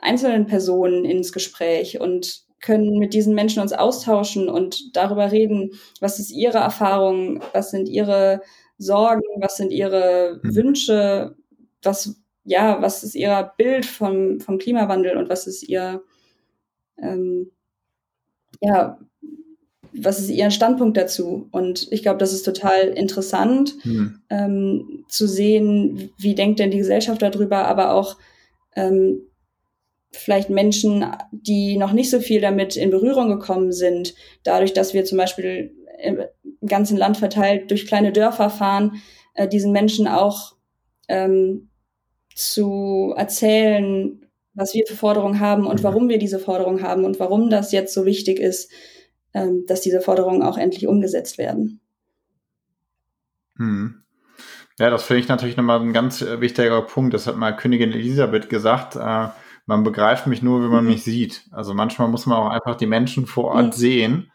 einzelnen 0.01 0.45
Personen 0.45 1.05
ins 1.05 1.31
Gespräch 1.31 1.99
und 1.99 2.45
können 2.61 2.97
mit 2.97 3.13
diesen 3.13 3.35
Menschen 3.35 3.61
uns 3.61 3.73
austauschen 3.73 4.49
und 4.49 4.95
darüber 4.95 5.31
reden, 5.31 5.71
was 5.99 6.19
ist 6.19 6.31
ihre 6.31 6.57
Erfahrung, 6.57 7.41
was 7.53 7.71
sind 7.71 7.87
ihre 7.87 8.41
Sorgen, 8.77 9.21
was 9.39 9.57
sind 9.57 9.71
ihre 9.71 10.39
mhm. 10.41 10.55
Wünsche, 10.55 11.35
was, 11.83 12.15
ja, 12.43 12.81
was 12.81 13.03
ist 13.03 13.15
ihr 13.15 13.51
Bild 13.57 13.85
vom, 13.85 14.39
vom 14.39 14.57
Klimawandel 14.57 15.17
und 15.17 15.29
was 15.29 15.47
ist 15.47 15.63
ihr, 15.63 16.03
ähm, 16.97 17.51
ja, 18.61 18.97
was 19.97 20.19
ist 20.19 20.29
Ihr 20.29 20.51
Standpunkt 20.51 20.97
dazu? 20.97 21.47
Und 21.51 21.91
ich 21.91 22.01
glaube, 22.01 22.17
das 22.17 22.33
ist 22.33 22.43
total 22.43 22.89
interessant 22.89 23.75
mhm. 23.85 24.19
ähm, 24.29 25.05
zu 25.07 25.27
sehen, 25.27 26.11
wie 26.17 26.35
denkt 26.35 26.59
denn 26.59 26.71
die 26.71 26.79
Gesellschaft 26.79 27.21
darüber, 27.21 27.65
aber 27.65 27.93
auch 27.93 28.17
ähm, 28.75 29.21
vielleicht 30.11 30.49
Menschen, 30.49 31.05
die 31.31 31.77
noch 31.77 31.91
nicht 31.91 32.09
so 32.09 32.19
viel 32.19 32.41
damit 32.41 32.75
in 32.75 32.89
Berührung 32.89 33.29
gekommen 33.29 33.71
sind, 33.71 34.15
dadurch, 34.43 34.73
dass 34.73 34.93
wir 34.93 35.05
zum 35.05 35.17
Beispiel 35.17 35.73
im 36.01 36.19
ganzen 36.65 36.97
Land 36.97 37.17
verteilt 37.17 37.71
durch 37.71 37.87
kleine 37.87 38.11
Dörfer 38.11 38.49
fahren, 38.49 39.01
äh, 39.33 39.47
diesen 39.47 39.71
Menschen 39.71 40.07
auch 40.07 40.55
ähm, 41.07 41.69
zu 42.33 43.13
erzählen, 43.15 44.21
was 44.53 44.73
wir 44.73 44.85
für 44.87 44.95
Forderungen 44.95 45.39
haben 45.39 45.67
und 45.67 45.81
mhm. 45.81 45.83
warum 45.83 46.09
wir 46.09 46.17
diese 46.17 46.39
Forderungen 46.39 46.81
haben 46.81 47.05
und 47.05 47.19
warum 47.19 47.49
das 47.49 47.71
jetzt 47.71 47.93
so 47.93 48.05
wichtig 48.05 48.39
ist 48.39 48.71
dass 49.65 49.81
diese 49.81 50.01
Forderungen 50.01 50.43
auch 50.43 50.57
endlich 50.57 50.87
umgesetzt 50.87 51.37
werden. 51.37 51.81
Hm. 53.57 54.03
Ja, 54.77 54.89
das 54.89 55.03
finde 55.03 55.21
ich 55.21 55.27
natürlich 55.29 55.55
nochmal 55.55 55.79
ein 55.79 55.93
ganz 55.93 56.21
äh, 56.21 56.41
wichtiger 56.41 56.81
Punkt. 56.81 57.13
Das 57.13 57.27
hat 57.27 57.37
mal 57.37 57.55
Königin 57.55 57.93
Elisabeth 57.93 58.49
gesagt. 58.49 58.95
Äh, 58.95 59.29
man 59.65 59.83
begreift 59.83 60.27
mich 60.27 60.41
nur, 60.41 60.61
wenn 60.61 60.69
man 60.69 60.83
mhm. 60.83 60.91
mich 60.91 61.03
sieht. 61.03 61.45
Also 61.51 61.73
manchmal 61.73 62.09
muss 62.09 62.25
man 62.25 62.37
auch 62.37 62.49
einfach 62.49 62.75
die 62.75 62.85
Menschen 62.85 63.25
vor 63.25 63.45
Ort 63.45 63.67
mhm. 63.67 63.71
sehen. 63.71 64.31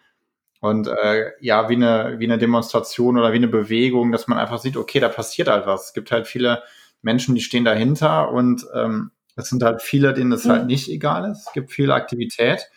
Und 0.60 0.88
äh, 0.88 1.30
ja, 1.40 1.68
wie 1.68 1.76
eine, 1.76 2.16
wie 2.18 2.24
eine 2.24 2.38
Demonstration 2.38 3.18
oder 3.18 3.32
wie 3.32 3.36
eine 3.36 3.48
Bewegung, 3.48 4.12
dass 4.12 4.28
man 4.28 4.38
einfach 4.38 4.58
sieht, 4.58 4.76
okay, 4.76 5.00
da 5.00 5.08
passiert 5.08 5.48
halt 5.48 5.66
was. 5.66 5.88
Es 5.88 5.92
gibt 5.92 6.10
halt 6.10 6.26
viele 6.26 6.62
Menschen, 7.02 7.34
die 7.34 7.40
stehen 7.40 7.64
dahinter 7.64 8.30
und 8.30 8.66
ähm, 8.74 9.10
es 9.36 9.48
sind 9.48 9.62
halt 9.62 9.80
viele, 9.80 10.12
denen 10.12 10.32
es 10.32 10.44
halt 10.44 10.48
mhm. 10.48 10.58
halt 10.58 10.66
nicht 10.66 10.88
egal 10.90 11.30
ist. 11.30 11.46
Es 11.46 11.52
gibt 11.52 11.70
viel 11.70 11.90
Aktivität. 11.92 12.70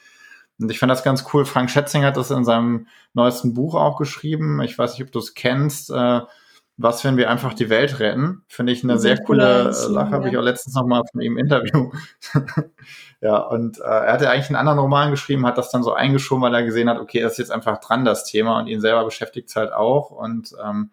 Und 0.60 0.72
ich 0.72 0.80
fand 0.80 0.92
das 0.92 1.04
ganz 1.04 1.26
cool. 1.34 1.46
Frank 1.46 1.70
Schätzing 1.70 2.04
hat 2.04 2.18
das 2.18 2.32
in 2.32 2.46
seinem 2.46 2.88
neuesten 3.14 3.54
Buch 3.54 3.76
auch 3.76 3.98
geschrieben. 3.98 4.62
Ich 4.62 4.78
weiß 4.78 4.94
nicht, 4.94 5.04
ob 5.04 5.12
du 5.12 5.20
es 5.20 5.34
kennst. 5.34 5.90
Äh, 5.90 6.22
was, 6.78 7.04
wenn 7.04 7.18
wir 7.18 7.30
einfach 7.30 7.54
die 7.54 7.70
Welt 7.70 8.00
retten? 8.00 8.44
Finde 8.48 8.74
ich 8.74 8.84
eine 8.84 8.98
sehr 8.98 9.18
coole 9.24 9.72
Sache. 9.74 10.10
Habe 10.10 10.30
ich 10.30 10.38
auch 10.38 10.42
letztens 10.42 10.76
noch 10.76 10.86
mal 10.86 11.04
von 11.12 11.22
ihm 11.22 11.38
Interview. 11.38 11.92
ja, 13.22 13.38
und 13.38 13.80
äh, 13.80 13.84
er 13.84 14.14
hatte 14.14 14.30
eigentlich 14.30 14.48
einen 14.48 14.56
anderen 14.56 14.80
Roman 14.80 15.12
geschrieben, 15.12 15.46
hat 15.46 15.60
das 15.60 15.70
dann 15.70 15.84
so 15.84 15.94
eingeschoben, 15.94 16.42
weil 16.42 16.56
er 16.56 16.64
gesehen 16.64 16.90
hat, 16.90 17.00
okay, 17.00 17.22
das 17.22 17.34
ist 17.34 17.38
jetzt 17.38 17.52
einfach 17.52 17.80
dran, 17.80 18.06
das 18.06 18.26
Thema, 18.26 18.60
und 18.60 18.68
ihn 18.68 18.82
selber 18.82 19.06
beschäftigt 19.06 19.50
es 19.50 19.56
halt 19.56 19.72
auch. 19.72 20.10
Und 20.10 20.56
ähm, 20.64 20.90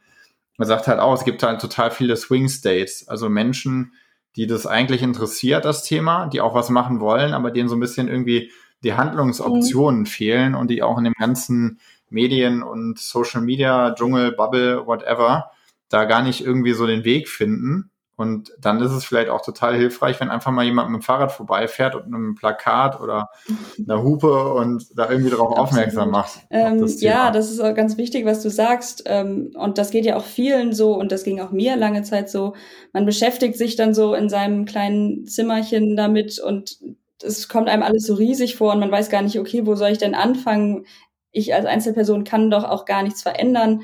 man 0.58 0.68
sagt 0.68 0.86
halt 0.86 1.00
auch, 1.00 1.14
es 1.14 1.24
gibt 1.24 1.42
halt 1.42 1.62
total 1.62 1.90
viele 1.90 2.16
Swing 2.16 2.48
States, 2.48 3.08
also 3.08 3.30
Menschen, 3.30 3.94
die 4.36 4.46
das 4.46 4.66
eigentlich 4.66 5.02
interessiert, 5.02 5.64
das 5.64 5.82
Thema, 5.82 6.26
die 6.26 6.42
auch 6.42 6.54
was 6.54 6.68
machen 6.68 7.00
wollen, 7.00 7.32
aber 7.32 7.50
denen 7.50 7.70
so 7.70 7.76
ein 7.76 7.80
bisschen 7.80 8.08
irgendwie 8.08 8.52
die 8.82 8.94
Handlungsoptionen 8.94 10.00
mhm. 10.00 10.06
fehlen 10.06 10.54
und 10.54 10.70
die 10.70 10.82
auch 10.82 10.98
in 10.98 11.04
dem 11.04 11.14
ganzen 11.18 11.80
Medien- 12.08 12.62
und 12.62 12.98
Social 12.98 13.40
Media, 13.40 13.94
Dschungel, 13.94 14.32
Bubble, 14.32 14.86
whatever, 14.86 15.50
da 15.88 16.04
gar 16.04 16.22
nicht 16.22 16.44
irgendwie 16.44 16.72
so 16.72 16.86
den 16.86 17.04
Weg 17.04 17.28
finden. 17.28 17.90
Und 18.20 18.52
dann 18.60 18.82
ist 18.82 18.92
es 18.92 19.06
vielleicht 19.06 19.30
auch 19.30 19.40
total 19.40 19.74
hilfreich, 19.74 20.20
wenn 20.20 20.28
einfach 20.28 20.52
mal 20.52 20.66
jemand 20.66 20.90
mit 20.90 21.00
dem 21.00 21.02
Fahrrad 21.02 21.32
vorbeifährt 21.32 21.94
und 21.94 22.04
einem 22.04 22.34
Plakat 22.34 23.00
oder 23.00 23.30
einer 23.78 24.02
Hupe 24.02 24.52
und 24.52 24.86
da 24.94 25.08
irgendwie 25.08 25.30
darauf 25.30 25.56
aufmerksam 25.56 26.10
macht. 26.10 26.40
Ähm, 26.50 26.82
das 26.82 27.00
ja, 27.00 27.30
das 27.30 27.50
ist 27.50 27.60
auch 27.60 27.74
ganz 27.74 27.96
wichtig, 27.96 28.26
was 28.26 28.42
du 28.42 28.50
sagst. 28.50 29.04
Ähm, 29.06 29.52
und 29.54 29.78
das 29.78 29.90
geht 29.90 30.04
ja 30.04 30.16
auch 30.16 30.24
vielen 30.24 30.74
so 30.74 30.92
und 30.98 31.12
das 31.12 31.24
ging 31.24 31.40
auch 31.40 31.50
mir 31.50 31.76
lange 31.76 32.02
Zeit 32.02 32.28
so. 32.28 32.52
Man 32.92 33.06
beschäftigt 33.06 33.56
sich 33.56 33.76
dann 33.76 33.94
so 33.94 34.12
in 34.12 34.28
seinem 34.28 34.66
kleinen 34.66 35.24
Zimmerchen 35.24 35.96
damit 35.96 36.38
und 36.40 36.78
es 37.22 37.48
kommt 37.48 37.68
einem 37.68 37.82
alles 37.82 38.06
so 38.06 38.14
riesig 38.14 38.56
vor 38.56 38.72
und 38.72 38.80
man 38.80 38.90
weiß 38.90 39.10
gar 39.10 39.22
nicht, 39.22 39.38
okay, 39.38 39.66
wo 39.66 39.74
soll 39.74 39.90
ich 39.90 39.98
denn 39.98 40.14
anfangen? 40.14 40.86
Ich 41.32 41.54
als 41.54 41.66
Einzelperson 41.66 42.24
kann 42.24 42.50
doch 42.50 42.64
auch 42.64 42.84
gar 42.84 43.02
nichts 43.02 43.22
verändern. 43.22 43.82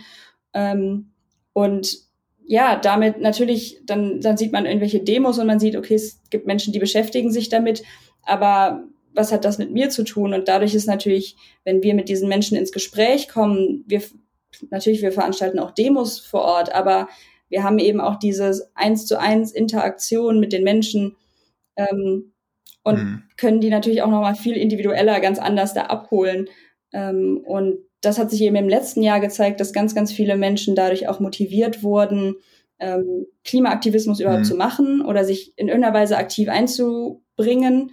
Ähm, 0.52 1.12
und 1.52 1.98
ja, 2.44 2.76
damit 2.76 3.20
natürlich, 3.20 3.80
dann, 3.84 4.20
dann 4.20 4.36
sieht 4.36 4.52
man 4.52 4.66
irgendwelche 4.66 5.02
Demos 5.02 5.38
und 5.38 5.46
man 5.46 5.60
sieht, 5.60 5.76
okay, 5.76 5.94
es 5.94 6.20
gibt 6.30 6.46
Menschen, 6.46 6.72
die 6.72 6.78
beschäftigen 6.78 7.32
sich 7.32 7.48
damit, 7.48 7.82
aber 8.22 8.84
was 9.14 9.32
hat 9.32 9.44
das 9.44 9.58
mit 9.58 9.72
mir 9.72 9.90
zu 9.90 10.04
tun? 10.04 10.34
Und 10.34 10.48
dadurch 10.48 10.74
ist 10.74 10.86
natürlich, 10.86 11.36
wenn 11.64 11.82
wir 11.82 11.94
mit 11.94 12.08
diesen 12.08 12.28
Menschen 12.28 12.56
ins 12.56 12.70
Gespräch 12.70 13.28
kommen, 13.28 13.84
wir 13.86 14.02
natürlich, 14.70 15.02
wir 15.02 15.12
veranstalten 15.12 15.58
auch 15.58 15.72
Demos 15.72 16.20
vor 16.20 16.42
Ort, 16.42 16.74
aber 16.74 17.08
wir 17.48 17.62
haben 17.62 17.78
eben 17.78 18.00
auch 18.00 18.16
diese 18.16 18.70
eins 18.74 19.06
zu 19.06 19.18
eins 19.18 19.52
Interaktion 19.52 20.40
mit 20.40 20.52
den 20.52 20.64
Menschen 20.64 21.16
ähm, 21.76 22.32
und 22.86 22.98
mhm. 22.98 23.22
können 23.36 23.60
die 23.60 23.68
natürlich 23.68 24.02
auch 24.02 24.10
nochmal 24.10 24.36
viel 24.36 24.56
individueller, 24.56 25.18
ganz 25.18 25.40
anders 25.40 25.74
da 25.74 25.86
abholen. 25.86 26.48
Ähm, 26.92 27.42
und 27.44 27.78
das 28.00 28.16
hat 28.16 28.30
sich 28.30 28.42
eben 28.42 28.54
im 28.54 28.68
letzten 28.68 29.02
Jahr 29.02 29.18
gezeigt, 29.18 29.58
dass 29.58 29.72
ganz, 29.72 29.92
ganz 29.92 30.12
viele 30.12 30.36
Menschen 30.36 30.76
dadurch 30.76 31.08
auch 31.08 31.18
motiviert 31.18 31.82
wurden, 31.82 32.36
ähm, 32.78 33.26
Klimaaktivismus 33.44 34.20
überhaupt 34.20 34.42
mhm. 34.42 34.48
zu 34.48 34.54
machen 34.54 35.04
oder 35.04 35.24
sich 35.24 35.52
in 35.56 35.66
irgendeiner 35.66 35.94
Weise 35.94 36.16
aktiv 36.16 36.48
einzubringen. 36.48 37.90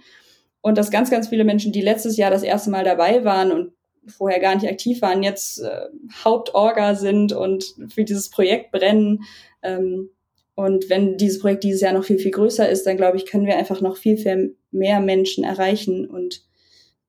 Und 0.60 0.78
dass 0.78 0.92
ganz, 0.92 1.10
ganz 1.10 1.28
viele 1.28 1.42
Menschen, 1.42 1.72
die 1.72 1.82
letztes 1.82 2.16
Jahr 2.16 2.30
das 2.30 2.44
erste 2.44 2.70
Mal 2.70 2.84
dabei 2.84 3.24
waren 3.24 3.50
und 3.50 3.72
vorher 4.06 4.38
gar 4.38 4.54
nicht 4.54 4.68
aktiv 4.68 5.02
waren, 5.02 5.24
jetzt 5.24 5.60
äh, 5.60 5.88
Hauptorga 6.22 6.94
sind 6.94 7.32
und 7.32 7.74
für 7.92 8.04
dieses 8.04 8.30
Projekt 8.30 8.70
brennen. 8.70 9.24
Ähm, 9.60 10.10
und 10.54 10.88
wenn 10.88 11.16
dieses 11.16 11.40
Projekt 11.40 11.64
dieses 11.64 11.80
Jahr 11.80 11.94
noch 11.94 12.04
viel, 12.04 12.18
viel 12.18 12.30
größer 12.30 12.68
ist, 12.68 12.86
dann 12.86 12.96
glaube 12.96 13.16
ich, 13.16 13.26
können 13.26 13.46
wir 13.46 13.56
einfach 13.56 13.80
noch 13.80 13.96
viel, 13.96 14.16
viel 14.16 14.54
mehr 14.74 15.00
Menschen 15.00 15.44
erreichen 15.44 16.08
und 16.08 16.42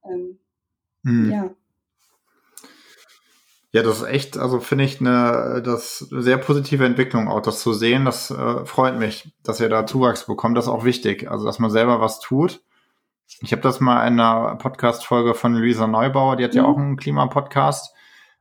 ähm, 0.04 0.38
mhm. 1.02 1.30
ja. 1.30 1.50
Ja, 3.72 3.82
das 3.82 3.98
ist 3.98 4.06
echt, 4.06 4.38
also 4.38 4.60
finde 4.60 4.84
ich 4.84 5.00
eine 5.00 5.60
das 5.62 5.98
sehr 5.98 6.38
positive 6.38 6.86
Entwicklung 6.86 7.28
auch, 7.28 7.42
das 7.42 7.60
zu 7.60 7.74
sehen. 7.74 8.06
Das 8.06 8.30
äh, 8.30 8.64
freut 8.64 8.96
mich, 8.98 9.34
dass 9.42 9.60
ihr 9.60 9.68
da 9.68 9.84
Zuwachs 9.84 10.24
bekommt. 10.24 10.56
Das 10.56 10.64
ist 10.64 10.70
auch 10.70 10.84
wichtig, 10.84 11.30
also 11.30 11.44
dass 11.44 11.58
man 11.58 11.70
selber 11.70 12.00
was 12.00 12.20
tut. 12.20 12.62
Ich 13.42 13.52
habe 13.52 13.60
das 13.60 13.80
mal 13.80 14.06
in 14.06 14.18
einer 14.18 14.56
Podcast-Folge 14.56 15.34
von 15.34 15.54
Luisa 15.54 15.86
Neubauer, 15.86 16.36
die 16.36 16.44
hat 16.44 16.52
mhm. 16.52 16.56
ja 16.56 16.64
auch 16.64 16.78
einen 16.78 16.96
Klimapodcast. 16.96 17.92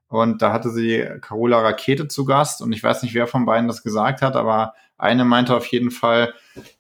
Und 0.07 0.41
da 0.41 0.53
hatte 0.53 0.69
sie 0.69 1.05
Carola 1.19 1.59
Rakete 1.59 2.07
zu 2.07 2.23
Gast. 2.23 2.61
Und 2.61 2.71
ich 2.71 2.81
weiß 2.81 3.03
nicht, 3.03 3.15
wer 3.15 3.27
von 3.27 3.45
beiden 3.45 3.67
das 3.67 3.83
gesagt 3.83 4.21
hat, 4.21 4.35
aber 4.37 4.73
eine 4.97 5.25
meinte 5.25 5.55
auf 5.55 5.65
jeden 5.67 5.91
Fall, 5.91 6.33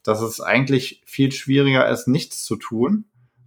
dass 0.03 0.21
es 0.21 0.41
eigentlich 0.41 1.01
viel 1.05 1.31
schwieriger 1.31 1.87
ist, 1.89 2.07
nichts 2.07 2.43
zu 2.43 2.55
tun 2.55 3.05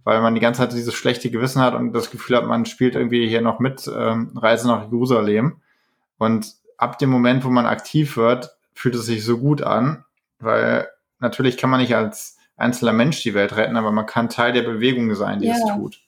weil 0.09 0.21
man 0.21 0.33
die 0.33 0.41
ganze 0.41 0.61
Zeit 0.61 0.73
dieses 0.73 0.95
schlechte 0.95 1.29
Gewissen 1.29 1.61
hat 1.61 1.75
und 1.75 1.93
das 1.93 2.09
Gefühl 2.09 2.37
hat, 2.37 2.47
man 2.47 2.65
spielt 2.65 2.95
irgendwie 2.95 3.27
hier 3.27 3.41
noch 3.41 3.59
mit 3.59 3.87
ähm, 3.95 4.35
Reise 4.35 4.67
nach 4.67 4.89
Jerusalem. 4.91 5.61
Und 6.17 6.55
ab 6.77 6.97
dem 6.97 7.11
Moment, 7.11 7.45
wo 7.45 7.49
man 7.49 7.67
aktiv 7.67 8.17
wird, 8.17 8.57
fühlt 8.73 8.95
es 8.95 9.05
sich 9.05 9.23
so 9.23 9.37
gut 9.37 9.61
an, 9.61 10.05
weil 10.39 10.87
natürlich 11.19 11.57
kann 11.57 11.69
man 11.69 11.79
nicht 11.79 11.95
als 11.95 12.37
einzelner 12.57 12.93
Mensch 12.93 13.21
die 13.21 13.35
Welt 13.35 13.55
retten, 13.55 13.77
aber 13.77 13.91
man 13.91 14.07
kann 14.07 14.29
Teil 14.29 14.51
der 14.51 14.63
Bewegung 14.63 15.13
sein, 15.13 15.41
die 15.41 15.47
ja. 15.47 15.53
es 15.53 15.61
tut. 15.75 16.01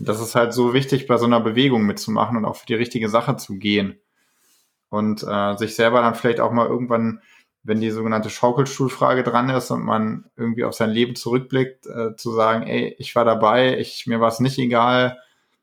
Und 0.00 0.08
das 0.08 0.20
ist 0.20 0.34
halt 0.34 0.52
so 0.52 0.74
wichtig, 0.74 1.06
bei 1.06 1.16
so 1.16 1.26
einer 1.26 1.40
Bewegung 1.40 1.84
mitzumachen 1.84 2.36
und 2.36 2.44
auch 2.44 2.56
für 2.56 2.66
die 2.66 2.74
richtige 2.74 3.08
Sache 3.08 3.36
zu 3.36 3.58
gehen. 3.58 4.00
Und 4.88 5.22
äh, 5.22 5.56
sich 5.56 5.76
selber 5.76 6.00
dann 6.00 6.16
vielleicht 6.16 6.40
auch 6.40 6.50
mal 6.50 6.66
irgendwann 6.66 7.20
wenn 7.62 7.80
die 7.80 7.90
sogenannte 7.90 8.30
Schaukelstuhlfrage 8.30 9.22
dran 9.22 9.50
ist 9.50 9.70
und 9.70 9.84
man 9.84 10.24
irgendwie 10.36 10.64
auf 10.64 10.74
sein 10.74 10.90
Leben 10.90 11.14
zurückblickt, 11.14 11.86
äh, 11.86 12.16
zu 12.16 12.32
sagen, 12.32 12.66
ey, 12.66 12.94
ich 12.98 13.14
war 13.14 13.24
dabei, 13.24 13.78
ich, 13.78 14.06
mir 14.06 14.20
war 14.20 14.28
es 14.28 14.40
nicht 14.40 14.58
egal, 14.58 15.18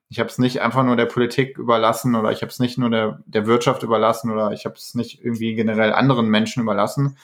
ich 0.10 0.20
habe 0.20 0.30
es 0.30 0.38
nicht 0.38 0.62
einfach 0.62 0.84
nur 0.84 0.96
der 0.96 1.06
Politik 1.06 1.58
überlassen 1.58 2.16
oder 2.16 2.32
ich 2.32 2.42
habe 2.42 2.52
es 2.52 2.60
nicht 2.60 2.78
nur 2.78 2.90
der, 2.90 3.20
der 3.26 3.46
Wirtschaft 3.48 3.84
überlassen 3.84 4.32
oder 4.32 4.52
ich 4.52 4.66
habe 4.66 4.76
es 4.76 4.94
nicht 4.94 5.24
irgendwie 5.24 5.56
generell 5.56 5.92
anderen 5.92 6.30
Menschen 6.30 6.64
überlassen, 6.64 7.18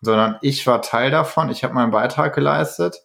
sondern 0.00 0.36
ich 0.42 0.66
war 0.66 0.82
Teil 0.82 1.10
davon, 1.10 1.50
ich 1.50 1.64
habe 1.64 1.74
meinen 1.74 1.90
Beitrag 1.90 2.34
geleistet. 2.34 3.02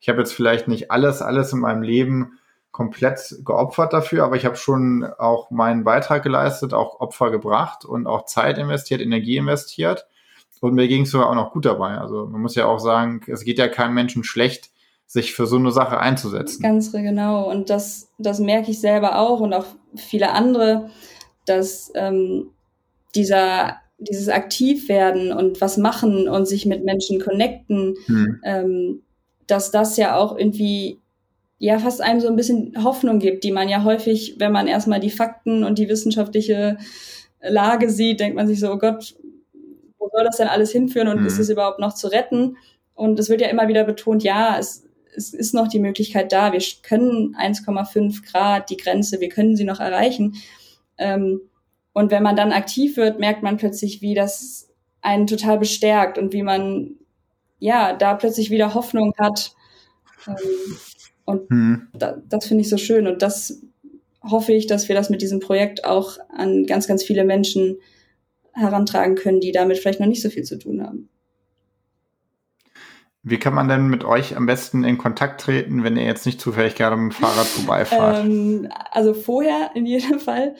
Ich 0.00 0.08
habe 0.08 0.18
jetzt 0.20 0.32
vielleicht 0.32 0.68
nicht 0.68 0.90
alles, 0.92 1.22
alles 1.22 1.52
in 1.52 1.58
meinem 1.58 1.82
Leben 1.82 2.38
komplett 2.70 3.36
geopfert 3.44 3.92
dafür, 3.92 4.24
aber 4.24 4.36
ich 4.36 4.44
habe 4.44 4.54
schon 4.54 5.04
auch 5.18 5.50
meinen 5.50 5.82
Beitrag 5.82 6.22
geleistet, 6.22 6.72
auch 6.72 7.00
Opfer 7.00 7.32
gebracht 7.32 7.84
und 7.84 8.06
auch 8.06 8.26
Zeit 8.26 8.58
investiert, 8.58 9.00
Energie 9.00 9.38
investiert 9.38 10.06
und 10.60 10.74
mir 10.74 10.88
ging 10.88 11.02
es 11.02 11.10
sogar 11.10 11.30
auch 11.30 11.34
noch 11.34 11.52
gut 11.52 11.64
dabei. 11.64 11.98
Also 11.98 12.26
man 12.26 12.40
muss 12.40 12.54
ja 12.54 12.66
auch 12.66 12.78
sagen, 12.78 13.20
es 13.26 13.44
geht 13.44 13.58
ja 13.58 13.68
keinem 13.68 13.94
Menschen 13.94 14.24
schlecht, 14.24 14.70
sich 15.06 15.34
für 15.34 15.46
so 15.46 15.56
eine 15.56 15.72
Sache 15.72 15.98
einzusetzen. 15.98 16.62
Ganz 16.62 16.92
genau. 16.92 17.48
Und 17.50 17.70
das, 17.70 18.10
das 18.18 18.40
merke 18.40 18.70
ich 18.70 18.80
selber 18.80 19.18
auch 19.18 19.40
und 19.40 19.54
auch 19.54 19.64
viele 19.96 20.32
andere, 20.32 20.90
dass 21.46 21.90
ähm, 21.94 22.50
dieser, 23.14 23.76
dieses 23.98 24.28
Aktivwerden 24.28 25.32
und 25.32 25.60
was 25.60 25.78
machen 25.78 26.28
und 26.28 26.46
sich 26.46 26.66
mit 26.66 26.84
Menschen 26.84 27.20
connecten, 27.20 27.96
hm. 28.06 28.40
ähm, 28.44 29.02
dass 29.46 29.70
das 29.70 29.96
ja 29.96 30.16
auch 30.16 30.36
irgendwie 30.36 30.98
ja 31.58 31.78
fast 31.78 32.00
einem 32.00 32.20
so 32.20 32.28
ein 32.28 32.36
bisschen 32.36 32.74
Hoffnung 32.84 33.18
gibt, 33.18 33.44
die 33.44 33.50
man 33.50 33.68
ja 33.68 33.84
häufig, 33.84 34.36
wenn 34.38 34.52
man 34.52 34.68
erstmal 34.68 35.00
die 35.00 35.10
Fakten 35.10 35.64
und 35.64 35.78
die 35.78 35.88
wissenschaftliche 35.88 36.78
Lage 37.40 37.90
sieht, 37.90 38.20
denkt 38.20 38.36
man 38.36 38.46
sich 38.46 38.60
so, 38.60 38.72
oh 38.72 38.78
Gott, 38.78 39.16
soll 40.12 40.24
das 40.24 40.36
denn 40.36 40.48
alles 40.48 40.70
hinführen 40.70 41.08
und 41.08 41.20
mhm. 41.20 41.26
ist 41.26 41.38
es 41.38 41.48
überhaupt 41.48 41.78
noch 41.78 41.94
zu 41.94 42.08
retten? 42.08 42.56
Und 42.94 43.18
es 43.18 43.28
wird 43.28 43.40
ja 43.40 43.48
immer 43.48 43.68
wieder 43.68 43.84
betont, 43.84 44.22
ja, 44.22 44.58
es, 44.58 44.84
es 45.14 45.32
ist 45.32 45.54
noch 45.54 45.68
die 45.68 45.78
Möglichkeit 45.78 46.32
da. 46.32 46.52
Wir 46.52 46.60
können 46.82 47.36
1,5 47.36 48.30
Grad, 48.30 48.70
die 48.70 48.76
Grenze, 48.76 49.20
wir 49.20 49.28
können 49.28 49.56
sie 49.56 49.64
noch 49.64 49.80
erreichen. 49.80 50.36
Ähm, 50.98 51.40
und 51.92 52.10
wenn 52.10 52.22
man 52.22 52.36
dann 52.36 52.52
aktiv 52.52 52.96
wird, 52.96 53.18
merkt 53.18 53.42
man 53.42 53.56
plötzlich, 53.56 54.02
wie 54.02 54.14
das 54.14 54.68
einen 55.00 55.26
total 55.26 55.58
bestärkt 55.58 56.18
und 56.18 56.32
wie 56.32 56.42
man 56.42 56.96
ja 57.58 57.92
da 57.92 58.14
plötzlich 58.14 58.50
wieder 58.50 58.74
Hoffnung 58.74 59.14
hat. 59.18 59.52
Ähm, 60.26 60.34
und 61.24 61.50
mhm. 61.50 61.88
da, 61.92 62.18
das 62.28 62.46
finde 62.46 62.62
ich 62.62 62.68
so 62.68 62.76
schön. 62.76 63.06
Und 63.06 63.22
das 63.22 63.62
hoffe 64.22 64.52
ich, 64.52 64.66
dass 64.66 64.88
wir 64.88 64.94
das 64.94 65.10
mit 65.10 65.22
diesem 65.22 65.40
Projekt 65.40 65.84
auch 65.84 66.18
an 66.30 66.66
ganz, 66.66 66.86
ganz 66.86 67.02
viele 67.02 67.24
Menschen 67.24 67.78
herantragen 68.58 69.14
können, 69.14 69.40
die 69.40 69.52
damit 69.52 69.78
vielleicht 69.78 70.00
noch 70.00 70.06
nicht 70.06 70.22
so 70.22 70.30
viel 70.30 70.42
zu 70.44 70.58
tun 70.58 70.82
haben. 70.82 71.08
Wie 73.22 73.38
kann 73.38 73.54
man 73.54 73.68
denn 73.68 73.88
mit 73.88 74.04
euch 74.04 74.36
am 74.36 74.46
besten 74.46 74.84
in 74.84 74.96
Kontakt 74.96 75.40
treten, 75.40 75.84
wenn 75.84 75.96
ihr 75.96 76.04
jetzt 76.04 76.24
nicht 76.24 76.40
zufällig 76.40 76.76
gerade 76.76 76.96
mit 76.96 77.12
dem 77.12 77.16
Fahrrad 77.16 77.46
vorbeifahrt? 77.46 78.24
ähm, 78.24 78.68
also 78.90 79.12
vorher 79.12 79.70
in 79.74 79.86
jedem 79.86 80.20
Fall. 80.20 80.54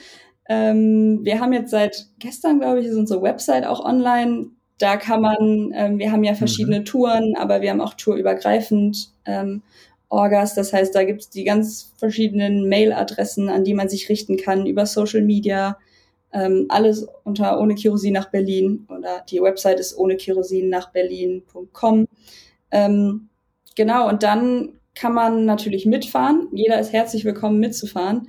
Ähm, 0.49 1.21
wir 1.23 1.41
haben 1.41 1.53
jetzt 1.53 1.71
seit 1.71 2.07
gestern, 2.19 2.59
glaube 2.59 2.81
ich, 2.81 2.87
ist 2.87 2.97
unsere 2.97 3.23
Website 3.23 3.67
auch 3.67 3.85
online. 3.85 4.49
Da 4.79 4.97
kann 4.97 5.21
man, 5.21 5.73
ähm, 5.75 5.99
wir 5.99 6.11
haben 6.13 6.25
ja 6.25 6.35
verschiedene 6.35 6.81
mhm. 6.81 6.85
Touren, 6.85 7.35
aber 7.37 7.61
wir 7.61 7.71
haben 7.71 7.81
auch 7.81 7.95
tourübergreifend 7.95 9.13
ähm, 9.25 9.63
Orgas. 10.09 10.55
Das 10.55 10.73
heißt, 10.73 10.95
da 10.95 11.05
gibt 11.05 11.21
es 11.21 11.31
die 11.31 11.45
ganz 11.45 11.93
verschiedenen 11.97 12.69
Mailadressen, 12.69 13.49
an 13.49 13.65
die 13.65 13.75
man 13.75 13.89
sich 13.89 14.09
richten 14.09 14.37
kann 14.37 14.67
über 14.67 14.87
Social 14.87 15.23
Media. 15.23 15.79
Ähm, 16.33 16.67
alles 16.69 17.07
unter 17.25 17.59
ohne 17.61 17.75
Kerosin 17.75 18.13
nach 18.13 18.31
Berlin 18.31 18.87
oder 18.91 19.25
die 19.31 19.41
Website 19.41 19.81
ist 19.81 19.97
ohne 19.97 20.17
Kerosin 20.17 20.69
nach 20.69 20.93
Berlin.com. 20.93 22.07
Ähm, 22.71 23.29
genau, 23.75 24.09
und 24.09 24.23
dann 24.23 24.79
kann 24.95 25.15
man 25.15 25.45
natürlich 25.45 25.87
mitfahren. 25.87 26.49
Jeder 26.53 26.79
ist 26.81 26.93
herzlich 26.93 27.25
willkommen 27.25 27.61
mitzufahren. 27.61 28.29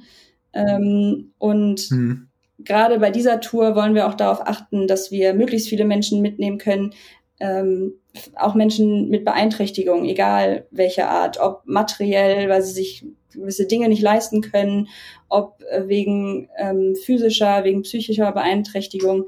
Ähm, 0.53 1.31
und 1.37 1.91
mhm. 1.91 2.27
gerade 2.59 2.99
bei 2.99 3.11
dieser 3.11 3.41
Tour 3.41 3.75
wollen 3.75 3.95
wir 3.95 4.07
auch 4.07 4.13
darauf 4.13 4.41
achten, 4.41 4.87
dass 4.87 5.11
wir 5.11 5.33
möglichst 5.33 5.69
viele 5.69 5.85
Menschen 5.85 6.21
mitnehmen 6.21 6.57
können, 6.57 6.93
ähm, 7.39 7.93
auch 8.35 8.55
Menschen 8.55 9.09
mit 9.09 9.25
Beeinträchtigung, 9.25 10.05
egal 10.05 10.67
welche 10.71 11.07
Art, 11.07 11.39
ob 11.39 11.61
materiell, 11.65 12.49
weil 12.49 12.61
sie 12.61 12.73
sich 12.73 13.05
gewisse 13.31 13.65
Dinge 13.65 13.89
nicht 13.89 14.01
leisten 14.01 14.41
können, 14.41 14.87
ob 15.27 15.61
äh, 15.69 15.87
wegen 15.87 16.49
ähm, 16.57 16.95
physischer, 16.95 17.63
wegen 17.63 17.83
psychischer 17.83 18.31
Beeinträchtigung, 18.31 19.25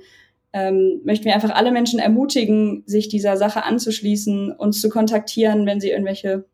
ähm, 0.54 1.02
möchten 1.04 1.26
wir 1.26 1.36
einfach 1.36 1.56
alle 1.56 1.72
Menschen 1.72 2.00
ermutigen, 2.00 2.84
sich 2.86 3.08
dieser 3.08 3.38
Sache 3.38 3.64
anzuschließen, 3.64 4.52
uns 4.52 4.82
zu 4.82 4.90
kontaktieren, 4.90 5.66
wenn 5.66 5.80
sie 5.80 5.90
irgendwelche 5.90 6.46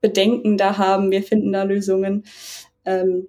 Bedenken 0.00 0.56
da 0.56 0.78
haben. 0.78 1.10
Wir 1.10 1.22
finden 1.22 1.52
da 1.52 1.62
Lösungen. 1.62 2.24
Ähm, 2.84 3.28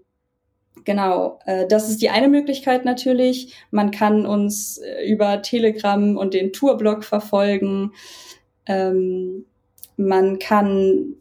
Genau, 0.87 1.39
äh, 1.45 1.67
das 1.67 1.89
ist 1.89 2.01
die 2.01 2.09
eine 2.09 2.29
Möglichkeit 2.29 2.85
natürlich. 2.85 3.53
Man 3.71 3.91
kann 3.91 4.25
uns 4.25 4.77
äh, 4.77 5.05
über 5.11 5.41
Telegram 5.41 6.15
und 6.15 6.33
den 6.33 6.53
Tourblog 6.53 7.03
verfolgen. 7.03 7.91
Ähm, 8.65 9.45
man 9.97 10.39
kann, 10.39 11.15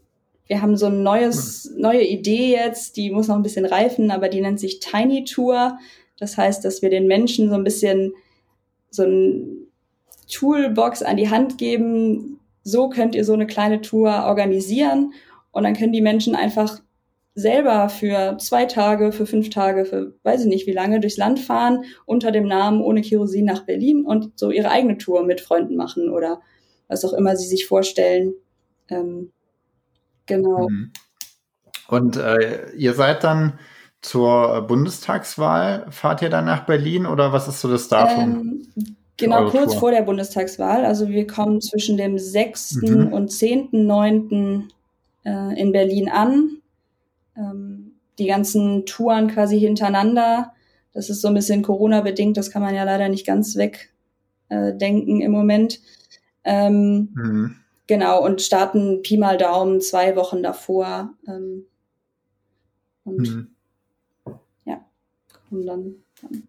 wir 0.46 0.62
haben 0.62 0.76
so 0.76 0.86
ein 0.86 1.02
neues, 1.02 1.72
neue 1.76 2.04
Idee 2.04 2.52
jetzt, 2.52 2.96
die 2.96 3.10
muss 3.10 3.28
noch 3.28 3.36
ein 3.36 3.42
bisschen 3.42 3.66
reifen, 3.66 4.10
aber 4.10 4.28
die 4.28 4.40
nennt 4.40 4.60
sich 4.60 4.80
Tiny 4.80 5.24
Tour. 5.24 5.78
Das 6.18 6.36
heißt, 6.36 6.64
dass 6.64 6.82
wir 6.82 6.90
den 6.90 7.08
Menschen 7.08 7.48
so 7.48 7.54
ein 7.54 7.64
bisschen 7.64 8.14
so 8.90 9.04
ein 9.04 9.66
Toolbox 10.32 11.02
an 11.02 11.16
die 11.16 11.30
Hand 11.30 11.58
geben. 11.58 12.40
So 12.62 12.88
könnt 12.88 13.14
ihr 13.14 13.24
so 13.24 13.32
eine 13.32 13.46
kleine 13.46 13.80
Tour 13.80 14.24
organisieren 14.24 15.12
und 15.50 15.64
dann 15.64 15.74
können 15.74 15.92
die 15.92 16.00
Menschen 16.00 16.34
einfach 16.34 16.80
selber 17.34 17.90
für 17.90 18.38
zwei 18.38 18.64
Tage, 18.64 19.12
für 19.12 19.26
fünf 19.26 19.50
Tage, 19.50 19.84
für 19.84 20.14
weiß 20.22 20.42
ich 20.42 20.46
nicht 20.46 20.66
wie 20.66 20.72
lange 20.72 21.00
durchs 21.00 21.18
Land 21.18 21.38
fahren 21.38 21.84
unter 22.06 22.32
dem 22.32 22.46
Namen 22.46 22.80
ohne 22.80 23.02
Kerosin 23.02 23.44
nach 23.44 23.66
Berlin 23.66 24.06
und 24.06 24.38
so 24.38 24.50
ihre 24.50 24.70
eigene 24.70 24.96
Tour 24.96 25.24
mit 25.24 25.42
Freunden 25.42 25.76
machen 25.76 26.08
oder 26.08 26.40
was 26.88 27.04
auch 27.04 27.12
immer 27.12 27.36
sie 27.36 27.46
sich 27.46 27.66
vorstellen. 27.66 28.32
Ähm, 28.88 29.32
genau. 30.26 30.68
Mhm. 30.68 30.92
Und 31.88 32.16
äh, 32.16 32.72
ihr 32.72 32.94
seid 32.94 33.24
dann 33.24 33.58
zur 34.02 34.62
Bundestagswahl, 34.62 35.86
fahrt 35.90 36.22
ihr 36.22 36.30
dann 36.30 36.44
nach 36.44 36.66
Berlin 36.66 37.06
oder 37.06 37.32
was 37.32 37.48
ist 37.48 37.60
so 37.60 37.70
das 37.70 37.88
Datum? 37.88 38.66
Ähm, 38.76 38.94
genau, 39.16 39.48
kurz 39.50 39.72
Tour? 39.72 39.80
vor 39.80 39.90
der 39.90 40.02
Bundestagswahl. 40.02 40.84
Also 40.84 41.08
wir 41.08 41.26
kommen 41.26 41.60
zwischen 41.60 41.96
dem 41.96 42.18
6. 42.18 42.82
Mhm. 42.82 43.12
und 43.12 43.30
10.9. 43.30 44.64
Äh, 45.26 45.60
in 45.60 45.72
Berlin 45.72 46.08
an 46.08 46.58
ähm, 47.36 47.96
die 48.18 48.26
ganzen 48.26 48.86
Touren 48.86 49.26
quasi 49.28 49.58
hintereinander. 49.58 50.52
Das 50.92 51.10
ist 51.10 51.20
so 51.20 51.28
ein 51.28 51.34
bisschen 51.34 51.62
Corona-bedingt, 51.62 52.36
das 52.36 52.50
kann 52.50 52.62
man 52.62 52.74
ja 52.74 52.84
leider 52.84 53.08
nicht 53.08 53.26
ganz 53.26 53.56
wegdenken 53.56 55.20
äh, 55.20 55.24
im 55.24 55.32
Moment. 55.32 55.80
Ähm, 56.44 57.10
mhm. 57.14 57.56
Genau, 57.86 58.24
und 58.24 58.42
starten 58.42 59.02
Pi 59.02 59.16
mal 59.16 59.38
Daumen 59.38 59.80
zwei 59.80 60.16
Wochen 60.16 60.42
davor. 60.42 61.10
Ähm, 61.28 61.66
und 63.04 63.28
mhm. 63.28 63.50
ja, 64.64 64.84
und 65.50 65.66
dann, 65.66 65.94
dann 66.20 66.48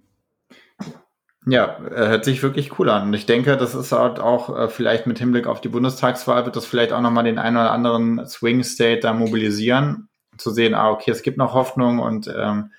ja, 1.49 1.77
äh, 1.85 2.09
hört 2.09 2.25
sich 2.25 2.43
wirklich 2.43 2.77
cool 2.77 2.89
an. 2.89 3.07
Und 3.07 3.13
ich 3.13 3.25
denke, 3.25 3.55
das 3.55 3.73
ist 3.73 3.93
halt 3.93 4.19
auch 4.19 4.55
äh, 4.57 4.67
vielleicht 4.67 5.07
mit 5.07 5.19
Hinblick 5.19 5.47
auf 5.47 5.61
die 5.61 5.69
Bundestagswahl 5.69 6.45
wird 6.45 6.57
das 6.57 6.65
vielleicht 6.65 6.91
auch 6.91 6.99
nochmal 6.99 7.23
den 7.23 7.39
einen 7.39 7.55
oder 7.55 7.71
anderen 7.71 8.27
Swing 8.27 8.63
State 8.63 8.99
da 8.99 9.13
mobilisieren 9.13 10.09
zu 10.37 10.51
sehen, 10.51 10.73
ah, 10.73 10.91
okay, 10.91 11.11
es 11.11 11.23
gibt 11.23 11.37
noch 11.37 11.53
Hoffnung 11.53 11.99
und 11.99 12.27
ähm, 12.27 12.71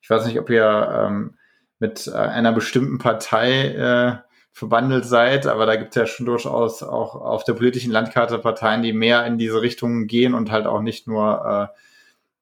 ich 0.00 0.10
weiß 0.10 0.26
nicht, 0.26 0.38
ob 0.38 0.50
ihr 0.50 1.06
ähm, 1.06 1.34
mit 1.78 2.06
äh, 2.06 2.12
einer 2.12 2.52
bestimmten 2.52 2.98
Partei 2.98 3.68
äh, 3.68 4.16
verbandelt 4.54 5.04
seid, 5.04 5.48
aber 5.48 5.66
da 5.66 5.74
gibt 5.74 5.90
es 5.90 5.96
ja 5.96 6.06
schon 6.06 6.26
durchaus 6.26 6.84
auch 6.84 7.16
auf 7.16 7.42
der 7.42 7.54
politischen 7.54 7.90
Landkarte 7.90 8.38
Parteien, 8.38 8.82
die 8.82 8.92
mehr 8.92 9.26
in 9.26 9.36
diese 9.36 9.60
Richtung 9.60 10.06
gehen 10.06 10.32
und 10.32 10.52
halt 10.52 10.66
auch 10.66 10.80
nicht 10.80 11.08
nur, 11.08 11.70
äh, 11.74 11.78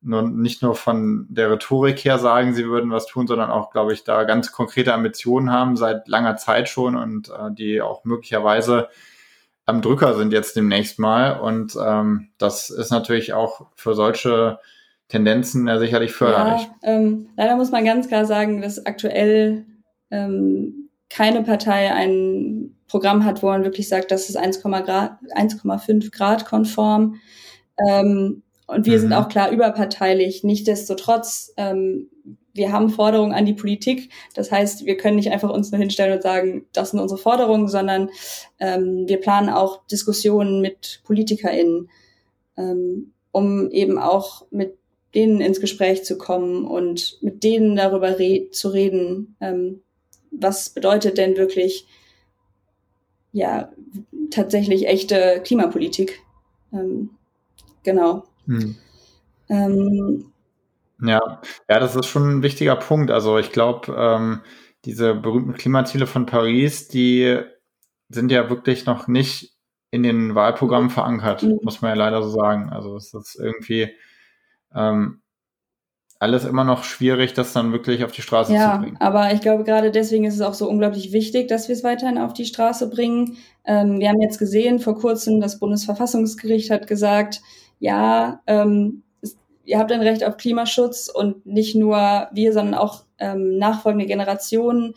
nur 0.02 0.21
nicht 0.28 0.61
nur 0.61 0.75
von 0.75 1.26
der 1.31 1.50
Rhetorik 1.50 2.04
her 2.04 2.19
sagen, 2.19 2.52
sie 2.52 2.67
würden 2.67 2.91
was 2.91 3.06
tun, 3.06 3.26
sondern 3.26 3.50
auch, 3.50 3.71
glaube 3.71 3.95
ich, 3.95 4.04
da 4.04 4.25
ganz 4.25 4.52
konkrete 4.52 4.93
Ambitionen 4.93 5.50
haben 5.50 5.78
seit 5.78 6.06
langer 6.06 6.36
Zeit 6.36 6.69
schon 6.69 6.97
und 6.97 7.30
äh, 7.30 7.50
die 7.50 7.80
auch 7.80 8.04
möglicherweise 8.04 8.91
am 9.65 9.80
Drücker 9.80 10.15
sind 10.15 10.34
jetzt 10.34 10.54
demnächst 10.54 10.99
mal. 10.99 11.41
Und 11.41 11.78
ähm, 11.82 12.28
das 12.36 12.69
ist 12.69 12.91
natürlich 12.91 13.32
auch 13.32 13.69
für 13.75 13.95
solche 13.95 14.58
Tendenzen 15.08 15.67
ja 15.67 15.78
sicherlich 15.78 16.13
förderlich. 16.13 16.69
Ja, 16.82 16.91
ähm, 16.91 17.30
leider 17.39 17.56
muss 17.56 17.71
man 17.71 17.86
ganz 17.86 18.06
klar 18.06 18.26
sagen, 18.26 18.60
dass 18.60 18.84
aktuell 18.84 19.65
ähm, 20.10 20.91
keine 21.12 21.42
Partei 21.42 21.92
ein 21.92 22.76
Programm 22.88 23.25
hat, 23.25 23.42
wo 23.42 23.46
man 23.48 23.64
wirklich 23.64 23.88
sagt, 23.88 24.10
das 24.10 24.28
ist 24.28 24.38
1,5 24.38 26.10
Grad 26.10 26.44
konform. 26.46 27.16
Ähm, 27.78 28.42
und 28.66 28.86
wir 28.86 28.96
mhm. 28.96 29.00
sind 29.00 29.12
auch 29.12 29.28
klar 29.28 29.50
überparteilich. 29.50 30.44
Nichtsdestotrotz 30.44 31.52
ähm, 31.56 32.08
wir 32.54 32.72
haben 32.72 32.90
Forderungen 32.90 33.32
an 33.32 33.46
die 33.46 33.54
Politik. 33.54 34.10
Das 34.34 34.52
heißt, 34.52 34.84
wir 34.84 34.96
können 34.96 35.16
nicht 35.16 35.30
einfach 35.30 35.50
uns 35.50 35.70
nur 35.70 35.80
hinstellen 35.80 36.14
und 36.14 36.22
sagen, 36.22 36.66
das 36.72 36.90
sind 36.90 37.00
unsere 37.00 37.20
Forderungen, 37.20 37.68
sondern 37.68 38.10
ähm, 38.60 39.04
wir 39.08 39.18
planen 39.20 39.48
auch 39.48 39.86
Diskussionen 39.86 40.60
mit 40.60 41.00
PolitikerInnen, 41.04 41.88
ähm, 42.56 43.12
um 43.30 43.70
eben 43.70 43.98
auch 43.98 44.46
mit 44.50 44.76
denen 45.14 45.40
ins 45.40 45.60
Gespräch 45.60 46.04
zu 46.04 46.18
kommen 46.18 46.66
und 46.66 47.18
mit 47.22 47.42
denen 47.42 47.76
darüber 47.76 48.18
re 48.18 48.48
zu 48.50 48.68
reden, 48.68 49.36
ähm, 49.40 49.82
was 50.32 50.71
bedeutet 50.71 51.18
denn 51.18 51.36
wirklich 51.36 51.86
ja 53.32 53.71
tatsächlich 54.30 54.86
echte 54.86 55.40
Klimapolitik. 55.45 56.21
Ähm, 56.73 57.10
genau. 57.82 58.25
Hm. 58.47 58.76
Ähm, 59.49 60.32
ja, 61.00 61.40
ja, 61.68 61.80
das 61.80 61.97
ist 61.97 62.06
schon 62.06 62.38
ein 62.38 62.42
wichtiger 62.42 62.76
Punkt. 62.76 63.10
Also 63.10 63.38
ich 63.38 63.52
glaube, 63.52 63.95
ähm, 63.97 64.40
diese 64.84 65.14
berühmten 65.14 65.54
Klimaziele 65.54 66.06
von 66.06 66.26
Paris, 66.26 66.88
die 66.88 67.40
sind 68.08 68.30
ja 68.30 68.50
wirklich 68.50 68.86
noch 68.86 69.08
nicht 69.08 69.52
in 69.90 70.02
den 70.02 70.34
Wahlprogrammen 70.34 70.90
verankert, 70.90 71.42
mhm. 71.42 71.60
muss 71.62 71.82
man 71.82 71.90
ja 71.90 71.97
leider 71.97 72.23
so 72.23 72.30
sagen. 72.30 72.71
Also 72.71 72.97
es 72.97 73.12
ist 73.12 73.38
irgendwie 73.38 73.90
ähm, 74.75 75.22
alles 76.23 76.45
immer 76.45 76.63
noch 76.63 76.85
schwierig, 76.85 77.35
das 77.35 77.52
dann 77.52 77.73
wirklich 77.73 78.04
auf 78.04 78.13
die 78.13 78.23
Straße 78.23 78.54
ja, 78.54 78.75
zu 78.75 78.80
bringen. 78.80 78.97
Ja, 79.00 79.06
aber 79.06 79.35
ich 79.35 79.41
glaube, 79.41 79.65
gerade 79.65 79.91
deswegen 79.91 80.25
ist 80.25 80.37
es 80.37 80.41
auch 80.41 80.54
so 80.54 80.69
unglaublich 80.69 81.13
wichtig, 81.13 81.49
dass 81.49 81.67
wir 81.67 81.75
es 81.75 81.82
weiterhin 81.82 82.17
auf 82.17 82.32
die 82.32 82.45
Straße 82.45 82.89
bringen. 82.89 83.37
Ähm, 83.65 83.99
wir 83.99 84.08
haben 84.08 84.23
jetzt 84.23 84.39
gesehen, 84.39 84.78
vor 84.78 84.97
kurzem, 84.97 85.41
das 85.41 85.58
Bundesverfassungsgericht 85.58 86.71
hat 86.71 86.87
gesagt, 86.87 87.41
ja, 87.80 88.41
ähm, 88.47 89.02
ihr 89.65 89.80
habt 89.80 89.91
ein 89.91 90.00
Recht 90.00 90.25
auf 90.25 90.37
Klimaschutz 90.37 91.08
und 91.08 91.45
nicht 91.45 91.75
nur 91.75 92.28
wir, 92.32 92.52
sondern 92.52 92.75
auch 92.75 93.02
ähm, 93.19 93.58
nachfolgende 93.58 94.06
Generationen 94.06 94.95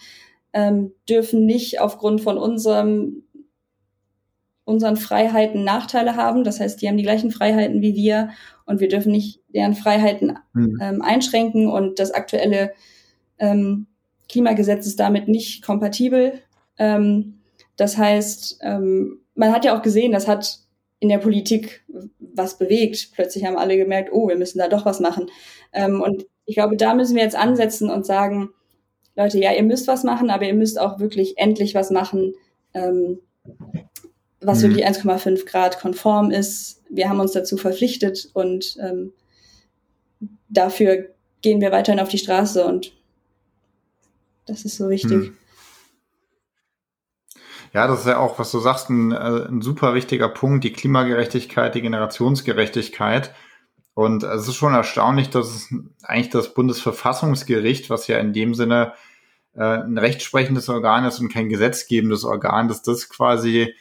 ähm, 0.54 0.94
dürfen 1.10 1.48
nicht 1.48 1.82
aufgrund 1.82 2.22
von 2.22 2.38
unserem, 2.38 3.24
unseren 4.66 4.98
Freiheiten 4.98 5.64
Nachteile 5.64 6.16
haben. 6.16 6.44
Das 6.44 6.60
heißt, 6.60 6.82
die 6.82 6.88
haben 6.88 6.98
die 6.98 7.04
gleichen 7.04 7.32
Freiheiten 7.32 7.82
wie 7.82 7.96
wir 7.96 8.30
und 8.66 8.80
wir 8.80 8.88
dürfen 8.88 9.12
nicht 9.12 9.42
deren 9.48 9.76
Freiheiten 9.76 10.38
mhm. 10.54 10.80
ähm, 10.82 11.02
einschränken 11.02 11.70
und 11.70 12.00
das 12.00 12.12
aktuelle 12.12 12.74
ähm, 13.38 13.88
Klimagesetz 14.28 14.88
ist 14.88 15.00
damit 15.00 15.28
nicht 15.28 15.64
kompatibel. 15.64 16.42
Ähm, 16.78 17.42
das 17.78 17.98
heißt, 17.98 18.60
ähm, 18.62 19.20
man 19.36 19.52
hat 19.52 19.66
ja 19.66 19.78
auch 19.78 19.84
gesehen, 19.84 20.12
das 20.12 20.28
hat 20.28 20.60
in 21.00 21.10
der 21.10 21.20
Politik 21.20 21.86
was 22.20 22.58
bewegt. 22.58 23.12
Plötzlich 23.14 23.46
haben 23.46 23.58
alle 23.58 23.78
gemerkt, 23.78 24.10
oh, 24.12 24.28
wir 24.28 24.38
müssen 24.38 24.60
da 24.60 24.68
doch 24.68 24.86
was 24.86 25.00
machen. 25.00 25.28
Ähm, 25.74 26.02
und 26.02 26.26
ich 26.46 26.56
glaube, 26.56 26.78
da 26.78 26.94
müssen 26.94 27.16
wir 27.16 27.24
jetzt 27.24 27.36
ansetzen 27.36 27.90
und 27.90 28.06
sagen, 28.06 28.50
Leute, 29.16 29.40
ja, 29.40 29.54
ihr 29.54 29.64
müsst 29.64 29.88
was 29.88 30.04
machen, 30.04 30.30
aber 30.30 30.46
ihr 30.46 30.54
müsst 30.54 30.80
auch 30.80 31.00
wirklich 31.00 31.38
endlich 31.38 31.76
was 31.76 31.92
machen, 31.92 32.34
ähm, 32.74 33.20
was 34.46 34.60
mhm. 34.60 34.70
wirklich 34.70 34.88
1,5 34.88 35.46
Grad 35.46 35.80
konform 35.80 36.32
ist. 36.32 36.82
Wir 36.90 37.10
haben 37.10 37.20
uns 37.20 37.32
dazu 37.32 37.58
verpflichtet 37.58 38.30
und 38.34 38.78
ähm, 38.80 39.14
dafür 40.50 41.10
gehen 41.42 41.62
wir 41.62 41.72
weiterhin 41.72 42.00
auf 42.00 42.10
die 42.10 42.18
Straße 42.18 42.66
und 42.66 42.94
das 44.46 44.66
ist 44.66 44.78
so 44.78 44.90
wichtig. 44.90 45.18
Mhm. 45.18 45.38
Ja, 47.74 47.88
das 47.88 48.02
ist 48.02 48.08
ja 48.08 48.20
auch, 48.20 48.40
was 48.40 48.52
du 48.52 48.60
sagst, 48.60 48.90
ein, 48.90 49.12
äh, 49.12 49.48
ein 49.50 49.62
super 49.62 49.94
wichtiger 49.96 50.30
Punkt, 50.30 50.64
die 50.64 50.72
Klimagerechtigkeit, 50.72 51.76
die 51.76 51.82
Generationsgerechtigkeit. 51.82 53.34
Und 53.94 54.24
es 54.24 54.48
ist 54.48 54.56
schon 54.56 54.74
erstaunlich, 54.74 55.30
dass 55.30 55.48
es 55.48 55.74
eigentlich 56.04 56.30
das 56.30 56.54
Bundesverfassungsgericht, 56.54 57.90
was 57.90 58.08
ja 58.08 58.18
in 58.20 58.32
dem 58.32 58.54
Sinne 58.54 58.94
äh, 59.56 59.64
ein 59.64 59.98
rechtsprechendes 59.98 60.70
Organ 60.70 61.06
ist 61.06 61.20
und 61.20 61.34
kein 61.34 61.50
gesetzgebendes 61.50 62.24
Organ, 62.24 62.70
dass 62.70 62.82
das 62.82 63.10
quasi 63.10 63.74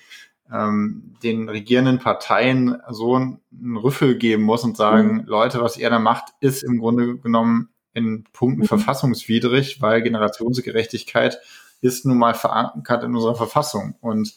ähm, 0.52 1.14
den 1.22 1.48
regierenden 1.48 1.98
Parteien 1.98 2.80
so 2.90 3.14
einen 3.14 3.76
Rüffel 3.76 4.16
geben 4.16 4.42
muss 4.42 4.64
und 4.64 4.76
sagen, 4.76 5.14
mhm. 5.14 5.24
Leute, 5.26 5.60
was 5.60 5.76
ihr 5.76 5.90
da 5.90 5.98
macht, 5.98 6.32
ist 6.40 6.62
im 6.62 6.78
Grunde 6.78 7.18
genommen 7.18 7.70
in 7.94 8.24
Punkten 8.32 8.62
mhm. 8.62 8.66
verfassungswidrig, 8.66 9.80
weil 9.80 10.02
Generationsgerechtigkeit 10.02 11.38
ist 11.80 12.04
nun 12.06 12.18
mal 12.18 12.34
verankert 12.34 13.04
in 13.04 13.14
unserer 13.14 13.34
Verfassung. 13.34 13.94
Und 14.00 14.34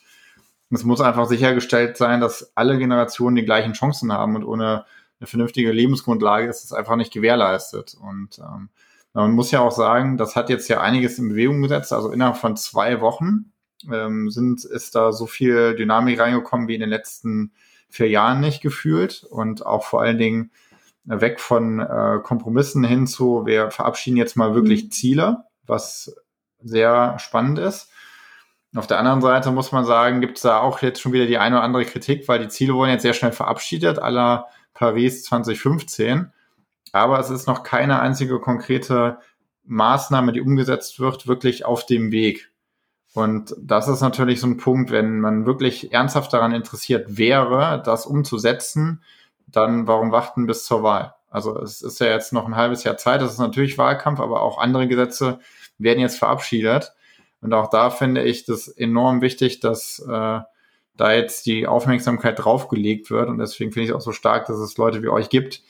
es 0.70 0.84
muss 0.84 1.02
einfach 1.02 1.28
sichergestellt 1.28 1.98
sein, 1.98 2.22
dass 2.22 2.52
alle 2.56 2.78
Generationen 2.78 3.36
die 3.36 3.46
gleichen 3.46 3.74
Chancen 3.74 4.12
haben 4.12 4.36
und 4.36 4.44
ohne 4.44 4.86
eine 5.20 5.28
vernünftige 5.28 5.72
Lebensgrundlage 5.72 6.48
ist 6.48 6.64
es 6.64 6.74
einfach 6.74 6.96
nicht 6.96 7.12
gewährleistet. 7.12 7.96
Und 8.00 8.40
ähm, 8.40 8.70
man 9.14 9.32
muss 9.32 9.52
ja 9.52 9.62
auch 9.62 9.72
sagen, 9.72 10.18
das 10.18 10.36
hat 10.36 10.50
jetzt 10.50 10.68
ja 10.68 10.82
einiges 10.82 11.18
in 11.18 11.30
Bewegung 11.30 11.62
gesetzt. 11.62 11.92
Also 11.92 12.12
innerhalb 12.12 12.38
von 12.38 12.56
zwei 12.56 13.02
Wochen 13.02 13.52
ähm, 13.92 14.30
sind, 14.30 14.64
ist 14.66 14.96
da 14.96 15.12
so 15.12 15.26
viel 15.26 15.76
Dynamik 15.76 16.20
reingekommen 16.20 16.68
wie 16.68 16.76
in 16.76 16.82
den 16.82 16.90
letzten 16.90 17.52
vier 17.90 18.10
Jahren 18.10 18.40
nicht 18.40 18.62
gefühlt 18.62 19.24
und 19.24 19.66
auch 19.66 19.84
vor 19.84 20.02
allen 20.02 20.18
Dingen 20.18 20.52
weg 21.06 21.40
von 21.40 21.80
äh, 21.80 22.20
Kompromissen 22.22 22.84
hin 22.84 23.08
zu, 23.08 23.46
wir 23.46 23.72
verabschieden 23.72 24.18
jetzt 24.18 24.36
mal 24.36 24.54
wirklich 24.54 24.86
mhm. 24.86 24.92
Ziele, 24.92 25.44
was 25.66 26.16
sehr 26.60 27.18
spannend 27.20 27.60
ist. 27.60 27.90
Auf 28.76 28.88
der 28.88 29.00
anderen 29.00 29.22
Seite 29.22 29.52
muss 29.52 29.72
man 29.72 29.86
sagen, 29.86 30.20
gibt 30.20 30.38
es 30.38 30.44
da 30.44 30.60
auch 30.60 30.82
jetzt 30.82 31.02
schon 31.02 31.14
wieder 31.14 31.26
die 31.26 31.38
eine 31.38 31.56
oder 31.56 31.64
andere 31.64 31.86
Kritik, 31.86 32.28
weil 32.28 32.40
die 32.40 32.50
Ziele 32.50 32.74
wurden 32.74 32.92
jetzt 32.92 33.04
sehr 33.04 33.14
schnell 33.14 33.32
verabschiedet, 33.32 34.00
aller 34.00 34.48
Paris 34.74 35.24
2015. 35.24 36.32
Aber 36.92 37.20
es 37.20 37.30
ist 37.30 37.48
noch 37.48 37.64
keine 37.64 38.02
einzige 38.02 38.40
konkrete 38.40 39.20
Maßnahme, 39.64 40.34
die 40.34 40.42
umgesetzt 40.42 41.00
wird, 41.00 41.28
wirklich 41.28 41.66
auf 41.66 41.86
dem 41.86 42.12
Weg. 42.12 42.52
Und 43.18 43.56
das 43.60 43.88
ist 43.88 44.02
natürlich 44.02 44.40
so 44.40 44.46
ein 44.46 44.58
Punkt, 44.58 44.92
wenn 44.92 45.20
man 45.20 45.48
wirklich 45.48 45.92
ernsthaft 45.92 46.32
daran 46.34 46.52
interessiert 46.52 47.18
wäre, 47.18 47.82
das 47.84 48.06
umzusetzen, 48.06 49.02
dann 49.48 49.88
warum 49.88 50.12
warten 50.12 50.46
bis 50.46 50.66
zur 50.66 50.84
Wahl? 50.84 51.16
Also 51.32 51.60
es 51.60 51.82
ist 51.82 52.00
ja 52.00 52.10
jetzt 52.10 52.32
noch 52.32 52.46
ein 52.46 52.56
halbes 52.56 52.84
Jahr 52.84 52.96
Zeit, 52.98 53.22
das 53.22 53.32
ist 53.32 53.40
natürlich 53.40 53.80
Wahlkampf, 53.80 54.20
aber 54.20 54.44
auch 54.44 54.60
andere 54.60 54.88
Gesetze 54.88 55.40
werden 55.80 56.00
jetzt 56.00 56.20
verabschiedet. 56.20 56.94
Und 57.42 57.56
auch 57.56 57.72
da 57.72 57.90
finde 57.90 58.22
ich 58.22 58.46
das 58.46 58.68
enorm 58.68 59.22
wichtig, 59.22 59.62
dass 59.62 59.98
äh, 59.98 60.42
da 60.96 61.12
jetzt 61.12 61.48
die 61.48 61.66
Aufmerksamkeit 61.66 62.38
draufgelegt 62.38 63.10
wird. 63.10 63.30
Und 63.30 63.40
deswegen 63.40 63.72
finde 63.72 63.86
ich 63.86 63.90
es 63.90 63.96
auch 63.96 64.02
so 64.02 64.12
stark, 64.12 64.46
dass 64.46 64.58
es 64.58 64.78
Leute 64.78 65.02
wie 65.02 65.10
euch 65.10 65.30
gibt, 65.30 65.64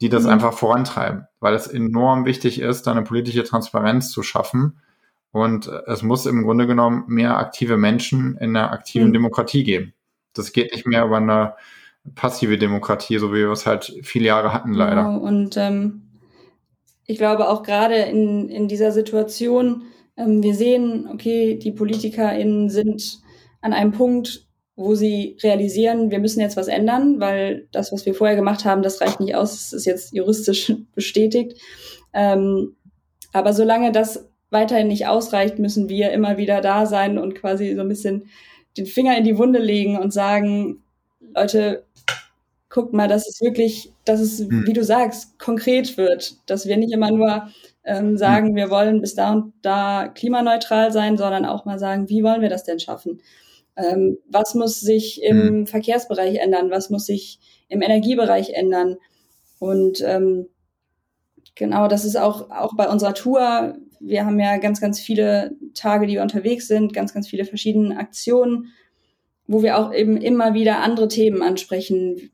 die 0.00 0.08
das 0.08 0.22
mhm. 0.22 0.30
einfach 0.30 0.52
vorantreiben, 0.52 1.26
weil 1.40 1.54
es 1.54 1.66
enorm 1.66 2.26
wichtig 2.26 2.60
ist, 2.60 2.86
da 2.86 2.92
eine 2.92 3.02
politische 3.02 3.42
Transparenz 3.42 4.12
zu 4.12 4.22
schaffen. 4.22 4.78
Und 5.32 5.66
es 5.86 6.02
muss 6.02 6.26
im 6.26 6.44
Grunde 6.44 6.66
genommen 6.66 7.04
mehr 7.08 7.38
aktive 7.38 7.78
Menschen 7.78 8.36
in 8.36 8.54
einer 8.54 8.70
aktiven 8.70 9.08
mhm. 9.08 9.14
Demokratie 9.14 9.64
geben. 9.64 9.94
Das 10.34 10.52
geht 10.52 10.72
nicht 10.72 10.86
mehr 10.86 11.04
über 11.04 11.16
eine 11.16 11.54
passive 12.14 12.58
Demokratie, 12.58 13.18
so 13.18 13.32
wie 13.32 13.38
wir 13.38 13.50
es 13.50 13.66
halt 13.66 13.94
viele 14.02 14.26
Jahre 14.26 14.52
hatten, 14.52 14.74
leider. 14.74 15.04
Genau. 15.04 15.18
Und 15.18 15.56
ähm, 15.56 16.02
ich 17.06 17.18
glaube 17.18 17.48
auch 17.48 17.62
gerade 17.62 17.96
in, 17.96 18.48
in 18.48 18.68
dieser 18.68 18.92
Situation, 18.92 19.84
ähm, 20.16 20.42
wir 20.42 20.54
sehen, 20.54 21.08
okay, 21.12 21.56
die 21.56 21.72
PolitikerInnen 21.72 22.68
sind 22.68 23.20
an 23.60 23.72
einem 23.72 23.92
Punkt, 23.92 24.46
wo 24.76 24.94
sie 24.94 25.36
realisieren, 25.42 26.10
wir 26.10 26.18
müssen 26.18 26.40
jetzt 26.40 26.56
was 26.56 26.68
ändern, 26.68 27.20
weil 27.20 27.68
das, 27.72 27.92
was 27.92 28.04
wir 28.04 28.14
vorher 28.14 28.36
gemacht 28.36 28.64
haben, 28.64 28.82
das 28.82 29.00
reicht 29.00 29.20
nicht 29.20 29.34
aus, 29.34 29.52
das 29.52 29.72
ist 29.72 29.86
jetzt 29.86 30.14
juristisch 30.14 30.72
bestätigt. 30.94 31.58
Ähm, 32.12 32.76
aber 33.32 33.52
solange 33.52 33.92
das 33.92 34.28
weiterhin 34.52 34.88
nicht 34.88 35.06
ausreicht, 35.06 35.58
müssen 35.58 35.88
wir 35.88 36.12
immer 36.12 36.36
wieder 36.36 36.60
da 36.60 36.86
sein 36.86 37.18
und 37.18 37.34
quasi 37.34 37.74
so 37.74 37.80
ein 37.80 37.88
bisschen 37.88 38.28
den 38.76 38.86
Finger 38.86 39.16
in 39.16 39.24
die 39.24 39.38
Wunde 39.38 39.58
legen 39.58 39.98
und 39.98 40.12
sagen, 40.12 40.82
Leute, 41.34 41.84
guckt 42.68 42.92
mal, 42.92 43.08
dass 43.08 43.28
es 43.28 43.40
wirklich, 43.40 43.92
dass 44.04 44.20
es, 44.20 44.40
hm. 44.40 44.66
wie 44.66 44.72
du 44.72 44.82
sagst, 44.82 45.38
konkret 45.38 45.96
wird, 45.96 46.36
dass 46.48 46.66
wir 46.66 46.76
nicht 46.76 46.92
immer 46.92 47.10
nur 47.10 47.48
ähm, 47.84 48.16
sagen, 48.16 48.48
hm. 48.48 48.56
wir 48.56 48.70
wollen 48.70 49.00
bis 49.00 49.14
da 49.14 49.32
und 49.32 49.52
da 49.62 50.08
klimaneutral 50.08 50.90
sein, 50.90 51.16
sondern 51.18 51.44
auch 51.44 51.64
mal 51.64 51.78
sagen, 51.78 52.08
wie 52.08 52.24
wollen 52.24 52.40
wir 52.40 52.48
das 52.48 52.64
denn 52.64 52.80
schaffen? 52.80 53.20
Ähm, 53.76 54.18
was 54.26 54.54
muss 54.54 54.80
sich 54.80 55.22
im 55.22 55.42
hm. 55.42 55.66
Verkehrsbereich 55.66 56.36
ändern? 56.36 56.70
Was 56.70 56.90
muss 56.90 57.06
sich 57.06 57.38
im 57.68 57.82
Energiebereich 57.82 58.50
ändern? 58.50 58.96
Und 59.58 60.00
ähm, 60.00 60.48
genau, 61.54 61.88
das 61.88 62.04
ist 62.04 62.16
auch, 62.16 62.50
auch 62.50 62.74
bei 62.74 62.88
unserer 62.88 63.14
Tour. 63.14 63.76
Wir 64.02 64.26
haben 64.26 64.38
ja 64.40 64.56
ganz, 64.58 64.80
ganz 64.80 65.00
viele 65.00 65.56
Tage, 65.74 66.06
die 66.06 66.14
wir 66.14 66.22
unterwegs 66.22 66.68
sind, 66.68 66.92
ganz, 66.92 67.14
ganz 67.14 67.28
viele 67.28 67.44
verschiedene 67.44 67.96
Aktionen, 67.96 68.72
wo 69.46 69.62
wir 69.62 69.78
auch 69.78 69.92
eben 69.92 70.16
immer 70.16 70.54
wieder 70.54 70.80
andere 70.80 71.08
Themen 71.08 71.42
ansprechen. 71.42 72.30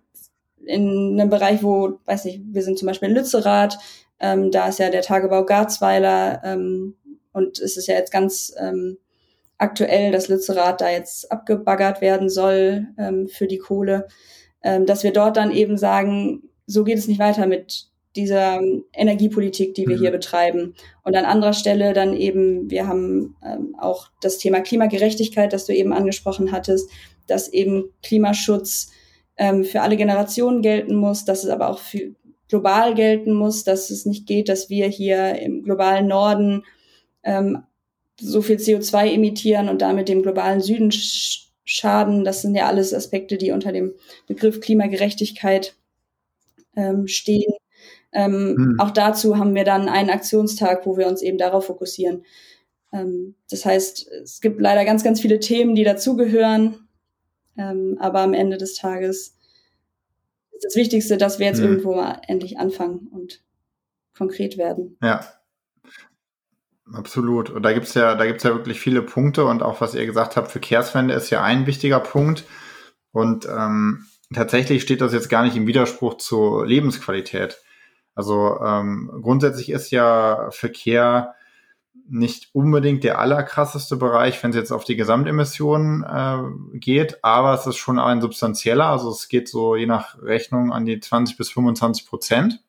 In 0.65 1.19
einem 1.19 1.31
Bereich, 1.31 1.63
wo, 1.63 1.99
weiß 2.05 2.25
nicht, 2.25 2.41
wir 2.45 2.63
sind 2.63 2.79
zum 2.79 2.87
Beispiel 2.87 3.09
in 3.09 3.15
Lützerath, 3.15 3.79
ähm, 4.21 4.51
da 4.51 4.69
ist 4.69 4.79
ja 4.79 4.91
der 4.91 5.03
Tagebau 5.03 5.45
Garzweiler 5.45 6.43
ähm, 6.45 6.97
und 7.33 7.59
es 7.59 7.77
ist 7.77 7.87
ja 7.87 7.95
jetzt 7.95 8.13
ganz 8.13 8.53
ähm, 8.59 8.99
aktuell, 9.59 10.13
dass 10.13 10.29
Lützerath 10.29 10.81
da 10.81 10.91
jetzt 10.91 11.31
abgebaggert 11.31 12.01
werden 12.01 12.29
soll 12.29 12.89
ähm, 12.99 13.29
für 13.29 13.47
die 13.47 13.59
Kohle, 13.59 14.09
ähm, 14.63 14.87
dass 14.87 15.03
wir 15.05 15.13
dort 15.13 15.37
dann 15.37 15.51
eben 15.51 15.77
sagen, 15.77 16.43
so 16.67 16.85
geht 16.85 16.99
es 16.99 17.09
nicht 17.09 17.21
weiter 17.21 17.47
mit 17.47 17.88
dieser 18.17 18.61
Energiepolitik, 18.93 19.75
die 19.75 19.87
wir 19.87 19.97
mhm. 19.97 20.01
hier 20.01 20.11
betreiben. 20.11 20.75
Und 21.03 21.17
an 21.17 21.25
anderer 21.25 21.53
Stelle 21.53 21.93
dann 21.93 22.15
eben, 22.15 22.71
wir 22.71 22.87
haben 22.87 23.37
ähm, 23.45 23.77
auch 23.79 24.09
das 24.21 24.39
Thema 24.39 24.61
Klimagerechtigkeit, 24.61 25.53
das 25.53 25.67
du 25.67 25.75
eben 25.75 25.93
angesprochen 25.93 26.53
hattest, 26.53 26.91
dass 27.27 27.49
eben 27.49 27.91
Klimaschutz 28.03 28.91
ähm, 29.37 29.65
für 29.65 29.83
alle 29.83 29.97
Generationen 29.97 30.63
gelten 30.63 30.97
muss, 30.97 31.25
dass 31.25 31.45
es 31.45 31.51
aber 31.51 31.69
auch 31.69 31.79
für 31.79 32.15
global 32.49 32.95
gelten 32.95 33.33
muss, 33.33 33.65
dass 33.65 33.91
es 33.91 34.07
nicht 34.07 34.27
geht, 34.27 34.49
dass 34.49 34.71
wir 34.71 34.89
hier 34.89 35.39
im 35.39 35.63
globalen 35.63 36.07
Norden 36.09 36.65
ähm, 37.23 37.63
so 38.19 38.43
viel 38.43 38.57
CO2 38.57 39.13
emittieren 39.15 39.69
und 39.69 39.83
damit 39.83 40.09
dem 40.09 40.23
globalen 40.23 40.61
Süden 40.61 40.91
sch 40.91 41.45
schaden. 41.65 42.25
Das 42.25 42.41
sind 42.41 42.55
ja 42.55 42.67
alles 42.67 42.95
Aspekte, 42.95 43.37
die 43.37 43.51
unter 43.51 43.73
dem 43.73 43.93
Begriff 44.27 44.61
Klimagerechtigkeit 44.61 45.77
ähm, 46.77 47.07
stehen. 47.07 47.53
Ähm, 48.13 48.57
hm. 48.57 48.75
Auch 48.79 48.91
dazu 48.91 49.39
haben 49.39 49.55
wir 49.55 49.65
dann 49.65 49.89
einen 49.89 50.11
Aktionstag, 50.11 50.87
wo 50.87 50.97
wir 50.97 51.07
uns 51.07 51.23
eben 51.23 51.39
darauf 51.39 51.67
fokussieren. 51.67 52.25
Ähm, 52.93 53.35
das 53.51 53.65
heißt, 53.65 54.09
es 54.23 54.41
gibt 54.41 54.61
leider 54.61 54.85
ganz, 54.85 55.05
ganz 55.05 55.21
viele 55.21 55.41
Themen, 55.41 55.75
die 55.75 55.85
dazugehören. 55.85 56.89
Ähm, 57.57 57.97
aber 57.99 58.21
am 58.21 58.35
Ende 58.35 58.57
des 58.57 58.75
Tages 58.75 59.37
ist 60.53 60.65
das 60.65 60.77
Wichtigste, 60.77 61.17
dass 61.17 61.39
wir 61.39 61.47
jetzt 61.47 61.61
mhm. 61.61 61.67
irgendwo 61.67 61.95
mal 61.95 62.23
endlich 62.27 62.59
anfangen 62.59 63.09
und 63.11 63.43
konkret 64.17 64.59
werden. 64.59 64.97
Ja. 65.03 65.21
Absolut. 66.93 67.51
Und 67.51 67.63
da 67.65 67.73
gibt's 67.73 67.93
ja, 67.95 68.15
da 68.15 68.25
gibt's 68.25 68.45
ja 68.45 68.55
wirklich 68.55 68.81
viele 68.81 69.03
Punkte 69.03 69.45
und 69.45 69.63
auch 69.63 69.83
was 69.83 69.95
ihr 69.95 70.07
gesagt 70.07 70.37
habt, 70.37 70.51
Verkehrswende 70.51 71.13
ist 71.13 71.29
ja 71.29 71.43
ein 71.43 71.67
wichtiger 71.67 72.01
Punkt. 72.01 72.45
Und 73.13 73.47
ähm, 73.47 74.07
tatsächlich 74.33 74.83
steht 74.83 75.03
das 75.03 75.13
jetzt 75.13 75.29
gar 75.29 75.43
nicht 75.43 75.57
im 75.57 75.67
Widerspruch 75.67 76.17
zur 76.17 76.67
Lebensqualität. 76.67 77.61
Also 78.19 78.59
ähm, 78.61 79.13
grundsätzlich 79.23 79.71
ist 79.71 79.93
ja 79.93 80.49
Verkehr 80.51 81.37
nicht 82.09 82.49
unbedingt 82.53 83.05
der 83.05 83.21
allerkrasseste 83.21 83.95
Bereich, 83.95 84.43
wenn 84.43 84.51
es 84.51 84.57
jetzt 84.57 84.73
auf 84.73 84.83
die 84.83 84.97
Gesamtemissionen 84.97 86.03
äh, 86.03 86.79
geht, 86.79 87.23
aber 87.23 87.55
es 87.55 87.65
ist 87.69 87.77
schon 87.77 88.01
ein 88.01 88.21
substanzieller, 88.21 88.87
also 88.87 89.13
es 89.13 89.29
geht 89.29 89.49
so 89.49 89.77
je 89.77 89.87
nach 89.87 90.21
Rechnung 90.21 90.73
an 90.73 90.85
die 90.85 90.99
20 90.99 91.37
bis 91.37 91.51
25 91.51 92.09
Prozent. 92.09 92.61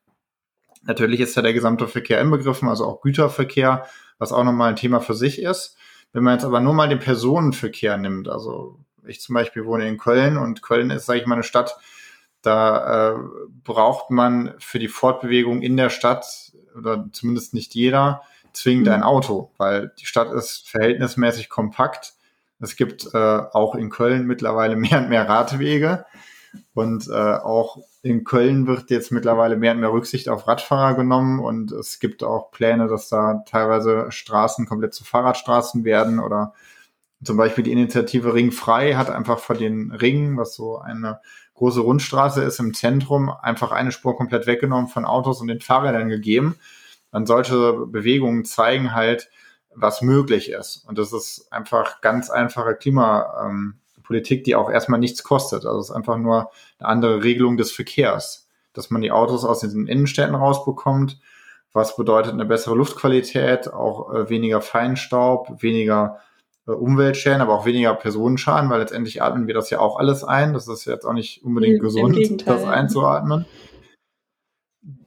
Natürlich 0.83 1.19
ist 1.19 1.35
ja 1.35 1.41
der 1.41 1.53
gesamte 1.53 1.87
Verkehr 1.87 2.21
inbegriffen, 2.21 2.69
also 2.69 2.85
auch 2.85 3.01
Güterverkehr, 3.01 3.87
was 4.19 4.31
auch 4.31 4.43
nochmal 4.43 4.69
ein 4.69 4.75
Thema 4.75 4.99
für 4.99 5.15
sich 5.15 5.41
ist. 5.41 5.77
Wenn 6.13 6.21
man 6.23 6.35
jetzt 6.35 6.45
aber 6.45 6.59
nur 6.59 6.75
mal 6.75 6.89
den 6.89 6.99
Personenverkehr 6.99 7.97
nimmt, 7.97 8.29
also 8.29 8.77
ich 9.03 9.19
zum 9.19 9.33
Beispiel 9.33 9.65
wohne 9.65 9.87
in 9.87 9.97
Köln 9.97 10.37
und 10.37 10.61
Köln 10.61 10.91
ist, 10.91 11.07
sage 11.07 11.21
ich 11.21 11.25
mal, 11.25 11.33
eine 11.33 11.43
Stadt, 11.43 11.75
da 12.41 13.11
äh, 13.11 13.19
braucht 13.63 14.11
man 14.11 14.53
für 14.59 14.79
die 14.79 14.87
Fortbewegung 14.87 15.61
in 15.61 15.77
der 15.77 15.89
Stadt, 15.89 16.51
oder 16.77 17.07
zumindest 17.11 17.53
nicht 17.53 17.75
jeder, 17.75 18.21
zwingend 18.53 18.89
ein 18.89 19.01
mhm. 19.01 19.05
Auto, 19.05 19.51
weil 19.57 19.91
die 19.99 20.05
Stadt 20.05 20.31
ist 20.31 20.69
verhältnismäßig 20.69 21.49
kompakt. 21.49 22.13
Es 22.59 22.75
gibt 22.75 23.13
äh, 23.13 23.17
auch 23.17 23.75
in 23.75 23.89
Köln 23.89 24.25
mittlerweile 24.25 24.75
mehr 24.77 24.99
und 24.99 25.09
mehr 25.09 25.27
Radwege. 25.27 26.05
Und 26.73 27.07
äh, 27.07 27.13
auch 27.13 27.77
in 28.01 28.23
Köln 28.23 28.65
wird 28.65 28.89
jetzt 28.89 29.11
mittlerweile 29.11 29.55
mehr 29.55 29.73
und 29.73 29.81
mehr 29.81 29.91
Rücksicht 29.91 30.29
auf 30.29 30.47
Radfahrer 30.47 30.95
genommen. 30.95 31.39
Und 31.39 31.71
es 31.71 31.99
gibt 31.99 32.23
auch 32.23 32.51
Pläne, 32.51 32.87
dass 32.87 33.09
da 33.09 33.43
teilweise 33.45 34.11
Straßen 34.11 34.65
komplett 34.65 34.93
zu 34.93 35.03
Fahrradstraßen 35.03 35.83
werden. 35.83 36.19
Oder 36.19 36.53
zum 37.23 37.37
Beispiel 37.37 37.63
die 37.63 37.71
Initiative 37.71 38.33
Ring 38.33 38.51
frei 38.51 38.95
hat 38.95 39.09
einfach 39.09 39.39
vor 39.39 39.55
den 39.55 39.91
Ringen, 39.91 40.37
was 40.37 40.55
so 40.55 40.79
eine 40.79 41.19
große 41.59 41.81
Rundstraße 41.81 42.41
ist 42.41 42.59
im 42.59 42.73
Zentrum, 42.73 43.29
einfach 43.29 43.71
eine 43.71 43.91
Spur 43.91 44.17
komplett 44.17 44.47
weggenommen 44.47 44.87
von 44.87 45.05
Autos 45.05 45.39
und 45.39 45.47
den 45.47 45.61
Fahrrädern 45.61 46.09
gegeben 46.09 46.55
dann 47.11 47.25
solche 47.25 47.73
Bewegungen 47.87 48.45
zeigen 48.45 48.93
halt, 48.93 49.29
was 49.73 50.01
möglich 50.01 50.49
ist. 50.49 50.85
Und 50.87 50.97
das 50.97 51.13
ist 51.13 51.51
einfach 51.51 52.01
ganz 52.01 52.29
einfache 52.29 52.75
Klimapolitik, 52.75 54.43
die 54.43 54.55
auch 54.55 54.69
erstmal 54.69 54.99
nichts 54.99 55.23
kostet. 55.23 55.65
Also 55.65 55.79
es 55.79 55.89
ist 55.89 55.95
einfach 55.95 56.17
nur 56.17 56.51
eine 56.79 56.89
andere 56.89 57.23
Regelung 57.23 57.57
des 57.57 57.71
Verkehrs, 57.71 58.47
dass 58.73 58.89
man 58.89 59.01
die 59.01 59.11
Autos 59.11 59.45
aus 59.45 59.61
den 59.61 59.87
Innenstädten 59.87 60.35
rausbekommt 60.35 61.19
was 61.71 61.95
bedeutet 61.95 62.33
eine 62.33 62.45
bessere 62.45 62.75
Luftqualität, 62.75 63.71
auch 63.71 64.13
äh, 64.13 64.29
weniger 64.29 64.61
Feinstaub, 64.61 65.61
weniger 65.61 66.19
Umweltschäden, 66.75 67.41
aber 67.41 67.53
auch 67.53 67.65
weniger 67.65 67.93
Personenschaden, 67.93 68.69
weil 68.69 68.79
letztendlich 68.79 69.21
atmen 69.21 69.47
wir 69.47 69.53
das 69.53 69.69
ja 69.69 69.79
auch 69.79 69.97
alles 69.97 70.23
ein. 70.23 70.53
Das 70.53 70.67
ist 70.67 70.85
jetzt 70.85 71.05
auch 71.05 71.13
nicht 71.13 71.43
unbedingt 71.43 71.77
Im, 71.77 71.81
gesund, 71.81 72.17
im 72.17 72.37
das 72.37 72.63
einzuatmen. 72.65 73.45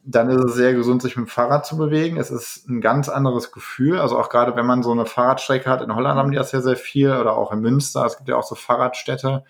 Dann 0.04 0.28
ist 0.30 0.42
es 0.42 0.54
sehr 0.54 0.74
gesund, 0.74 1.02
sich 1.02 1.16
mit 1.16 1.26
dem 1.26 1.30
Fahrrad 1.30 1.64
zu 1.64 1.76
bewegen. 1.76 2.16
Es 2.16 2.30
ist 2.30 2.68
ein 2.68 2.80
ganz 2.80 3.08
anderes 3.08 3.52
Gefühl. 3.52 4.00
Also 4.00 4.18
auch 4.18 4.28
gerade 4.28 4.56
wenn 4.56 4.66
man 4.66 4.82
so 4.82 4.90
eine 4.90 5.06
Fahrradstrecke 5.06 5.70
hat, 5.70 5.82
in 5.82 5.94
Holland 5.94 6.18
haben 6.18 6.32
die 6.32 6.36
das 6.36 6.52
ja 6.52 6.60
sehr 6.60 6.76
viel 6.76 7.12
oder 7.12 7.36
auch 7.36 7.52
in 7.52 7.60
Münster. 7.60 8.04
Es 8.04 8.16
gibt 8.16 8.28
ja 8.28 8.36
auch 8.36 8.42
so 8.42 8.54
Fahrradstädte. 8.54 9.44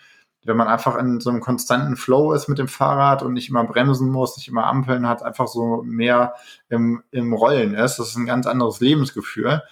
Wenn 0.45 0.57
man 0.57 0.69
einfach 0.69 0.97
in 0.97 1.21
so 1.21 1.31
einem 1.31 1.41
konstanten 1.41 1.97
Flow 1.97 2.33
ist 2.33 2.49
mit 2.49 2.59
dem 2.59 2.69
Fahrrad 2.69 3.23
und 3.23 3.33
nicht 3.33 3.49
immer 3.49 3.65
bremsen 3.65 4.11
muss, 4.11 4.37
nicht 4.37 4.49
immer 4.49 4.67
Ampeln 4.67 5.09
hat, 5.09 5.23
einfach 5.23 5.47
so 5.47 5.83
mehr 5.85 6.35
im, 6.69 7.03
im 7.13 7.33
Rollen 7.33 7.75
ist, 7.75 7.99
das 7.99 8.09
ist 8.09 8.17
ein 8.17 8.27
ganz 8.27 8.47
anderes 8.47 8.81
Lebensgefühl. 8.81 9.63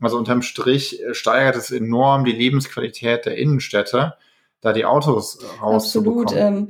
Also 0.00 0.16
unterm 0.16 0.42
Strich 0.42 1.02
äh, 1.02 1.14
steigert 1.14 1.56
es 1.56 1.70
enorm 1.70 2.24
die 2.24 2.32
Lebensqualität 2.32 3.26
der 3.26 3.36
Innenstädte, 3.36 4.14
da 4.60 4.72
die 4.72 4.84
Autos 4.84 5.38
rauszubekommen. 5.62 6.24
Absolut. 6.24 6.36
Ähm, 6.36 6.68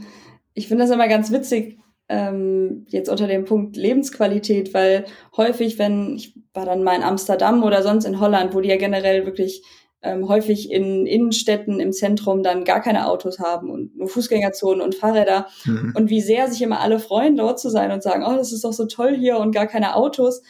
ich 0.55 0.69
finde 0.69 0.85
das 0.85 0.93
immer 0.93 1.09
ganz 1.09 1.31
witzig, 1.31 1.79
ähm, 2.09 2.87
jetzt 2.89 3.09
unter 3.09 3.27
dem 3.27 3.45
Punkt 3.45 3.77
Lebensqualität, 3.77 4.73
weil 4.73 5.05
häufig, 5.37 5.79
wenn, 5.79 6.17
ich 6.17 6.35
war 6.55 6.65
dann 6.65 6.83
mal 6.83 6.97
in 6.97 7.03
Amsterdam 7.03 7.63
oder 7.63 7.83
sonst 7.83 8.05
in 8.05 8.19
Holland, 8.19 8.55
wo 8.55 8.61
die 8.61 8.71
ja 8.71 8.77
generell 8.77 9.27
wirklich 9.27 9.63
ähm, 10.01 10.29
häufig 10.29 10.71
in 10.71 11.07
Innenstädten 11.07 11.81
im 11.81 11.93
Zentrum 11.93 12.43
dann 12.43 12.65
gar 12.65 12.81
keine 12.81 13.09
Autos 13.09 13.41
haben 13.41 13.71
und 13.71 13.97
nur 13.97 14.09
Fußgängerzonen 14.09 14.81
und 14.81 14.95
Fahrräder. 14.95 15.49
Mhm. 15.65 15.93
Und 15.97 16.09
wie 16.09 16.21
sehr 16.21 16.49
sich 16.49 16.63
immer 16.63 16.81
alle 16.81 17.01
freuen, 17.01 17.37
dort 17.37 17.59
zu 17.59 17.69
sein 17.69 17.91
und 17.91 18.03
sagen, 18.03 18.25
oh, 18.27 18.37
das 18.37 18.53
ist 18.53 18.65
doch 18.65 18.73
so 18.73 18.87
toll 18.87 19.17
hier 19.17 19.39
und 19.39 19.53
gar 19.53 19.67
keine 19.67 19.97
Autos. 19.97 20.43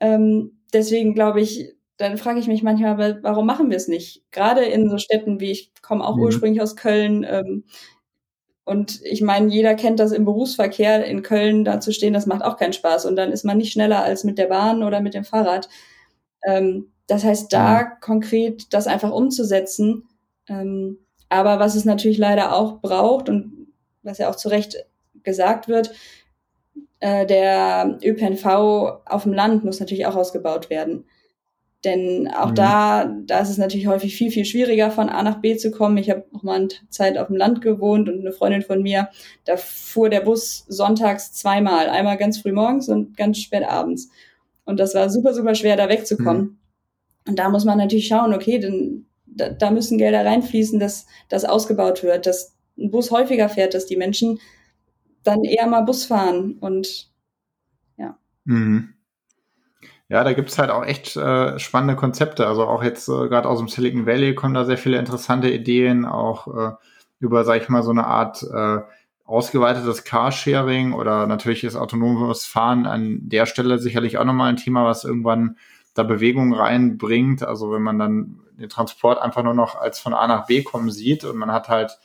Ähm, 0.00 0.60
deswegen 0.72 1.14
glaube 1.14 1.40
ich, 1.40 1.74
dann 2.00 2.16
frage 2.18 2.40
ich 2.40 2.48
mich 2.48 2.62
manchmal, 2.62 3.22
warum 3.22 3.46
machen 3.46 3.70
wir 3.70 3.76
es 3.76 3.88
nicht? 3.88 4.22
Gerade 4.30 4.64
in 4.64 4.88
so 4.88 4.98
Städten 4.98 5.40
wie 5.40 5.50
ich 5.50 5.72
komme 5.82 6.06
auch 6.06 6.16
mhm. 6.16 6.22
ursprünglich 6.22 6.62
aus 6.62 6.76
Köln. 6.76 7.26
Ähm, 7.28 7.64
und 8.64 9.00
ich 9.04 9.20
meine, 9.20 9.48
jeder 9.48 9.74
kennt 9.74 10.00
das 10.00 10.12
im 10.12 10.24
Berufsverkehr 10.24 11.04
in 11.04 11.22
Köln 11.22 11.64
da 11.64 11.80
zu 11.80 11.92
stehen, 11.92 12.12
das 12.12 12.26
macht 12.26 12.42
auch 12.42 12.56
keinen 12.56 12.72
Spaß. 12.72 13.04
Und 13.04 13.16
dann 13.16 13.32
ist 13.32 13.44
man 13.44 13.58
nicht 13.58 13.72
schneller 13.72 14.02
als 14.02 14.24
mit 14.24 14.38
der 14.38 14.46
Bahn 14.46 14.82
oder 14.82 15.00
mit 15.00 15.14
dem 15.14 15.24
Fahrrad. 15.24 15.68
Ähm, 16.44 16.92
das 17.06 17.24
heißt, 17.24 17.52
da 17.52 17.84
konkret 17.84 18.72
das 18.72 18.86
einfach 18.86 19.10
umzusetzen. 19.10 20.08
Ähm, 20.48 20.98
aber 21.28 21.58
was 21.58 21.74
es 21.74 21.84
natürlich 21.84 22.18
leider 22.18 22.54
auch 22.54 22.80
braucht 22.80 23.28
und 23.28 23.68
was 24.02 24.18
ja 24.18 24.30
auch 24.30 24.36
zu 24.36 24.48
Recht 24.48 24.86
gesagt 25.22 25.68
wird, 25.68 25.92
äh, 27.00 27.26
der 27.26 27.98
ÖPNV 28.02 28.46
auf 29.04 29.24
dem 29.24 29.32
Land 29.32 29.64
muss 29.64 29.80
natürlich 29.80 30.06
auch 30.06 30.16
ausgebaut 30.16 30.70
werden. 30.70 31.04
Denn 31.84 32.28
auch 32.28 32.50
mhm. 32.50 32.54
da, 32.56 33.04
da 33.24 33.38
ist 33.38 33.48
es 33.48 33.58
natürlich 33.58 33.86
häufig 33.86 34.14
viel, 34.14 34.30
viel 34.30 34.44
schwieriger, 34.44 34.90
von 34.90 35.08
A 35.08 35.22
nach 35.22 35.40
B 35.40 35.56
zu 35.56 35.70
kommen. 35.70 35.96
Ich 35.96 36.10
habe 36.10 36.24
noch 36.30 36.42
mal 36.42 36.56
eine 36.56 36.68
Zeit 36.90 37.16
auf 37.16 37.28
dem 37.28 37.36
Land 37.36 37.62
gewohnt 37.62 38.08
und 38.08 38.20
eine 38.20 38.32
Freundin 38.32 38.62
von 38.62 38.82
mir, 38.82 39.08
da 39.44 39.56
fuhr 39.56 40.10
der 40.10 40.20
Bus 40.20 40.66
sonntags 40.68 41.32
zweimal. 41.32 41.88
Einmal 41.88 42.18
ganz 42.18 42.38
früh 42.38 42.52
morgens 42.52 42.88
und 42.88 43.16
ganz 43.16 43.38
spät 43.38 43.64
abends. 43.64 44.10
Und 44.64 44.78
das 44.78 44.94
war 44.94 45.08
super, 45.08 45.32
super 45.32 45.54
schwer, 45.54 45.76
da 45.76 45.88
wegzukommen. 45.88 46.42
Mhm. 46.42 46.58
Und 47.28 47.38
da 47.38 47.48
muss 47.48 47.64
man 47.64 47.78
natürlich 47.78 48.08
schauen, 48.08 48.34
okay, 48.34 48.58
denn 48.58 49.06
da, 49.24 49.48
da 49.48 49.70
müssen 49.70 49.98
Gelder 49.98 50.24
reinfließen, 50.24 50.78
dass 50.78 51.06
das 51.28 51.44
ausgebaut 51.44 52.02
wird, 52.02 52.26
dass 52.26 52.56
ein 52.78 52.90
Bus 52.90 53.10
häufiger 53.10 53.48
fährt, 53.48 53.74
dass 53.74 53.86
die 53.86 53.96
Menschen 53.96 54.38
dann 55.22 55.44
eher 55.44 55.66
mal 55.66 55.82
Bus 55.82 56.04
fahren 56.04 56.56
und 56.60 57.10
ja. 57.96 58.18
Mhm. 58.44 58.94
Ja, 60.10 60.24
da 60.24 60.32
gibt's 60.32 60.58
halt 60.58 60.70
auch 60.70 60.84
echt 60.84 61.16
äh, 61.16 61.56
spannende 61.60 61.94
Konzepte. 61.94 62.48
Also 62.48 62.66
auch 62.66 62.82
jetzt 62.82 63.08
äh, 63.08 63.28
gerade 63.28 63.48
aus 63.48 63.58
dem 63.58 63.68
Silicon 63.68 64.06
Valley 64.06 64.34
kommen 64.34 64.54
da 64.54 64.64
sehr 64.64 64.76
viele 64.76 64.98
interessante 64.98 65.48
Ideen, 65.48 66.04
auch 66.04 66.48
äh, 66.48 66.72
über, 67.20 67.44
sag 67.44 67.62
ich 67.62 67.68
mal, 67.68 67.84
so 67.84 67.92
eine 67.92 68.08
Art 68.08 68.42
äh, 68.42 68.78
ausgeweitetes 69.24 70.02
Carsharing 70.02 70.94
oder 70.94 71.28
natürlich 71.28 71.62
ist 71.62 71.76
autonomes 71.76 72.44
Fahren 72.44 72.86
an 72.86 73.20
der 73.28 73.46
Stelle 73.46 73.78
sicherlich 73.78 74.18
auch 74.18 74.24
nochmal 74.24 74.48
ein 74.48 74.56
Thema, 74.56 74.84
was 74.84 75.04
irgendwann 75.04 75.56
da 75.94 76.02
Bewegung 76.02 76.54
reinbringt. 76.54 77.44
Also 77.44 77.70
wenn 77.70 77.82
man 77.82 78.00
dann 78.00 78.40
den 78.58 78.68
Transport 78.68 79.22
einfach 79.22 79.44
nur 79.44 79.54
noch 79.54 79.76
als 79.76 80.00
von 80.00 80.12
A 80.12 80.26
nach 80.26 80.46
B 80.46 80.64
kommen 80.64 80.90
sieht 80.90 81.22
und 81.22 81.36
man 81.36 81.52
hat 81.52 81.68
halt 81.68 82.00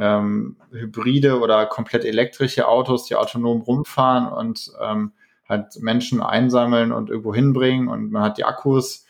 ähm, 0.00 0.56
hybride 0.72 1.38
oder 1.38 1.66
komplett 1.66 2.04
elektrische 2.04 2.66
Autos, 2.66 3.04
die 3.06 3.14
autonom 3.14 3.60
rumfahren 3.60 4.26
und 4.26 4.72
ähm, 4.82 5.12
halt 5.48 5.76
Menschen 5.80 6.22
einsammeln 6.22 6.92
und 6.92 7.10
irgendwo 7.10 7.34
hinbringen 7.34 7.88
und 7.88 8.10
man 8.10 8.22
hat 8.22 8.38
die 8.38 8.44
Akkus 8.44 9.06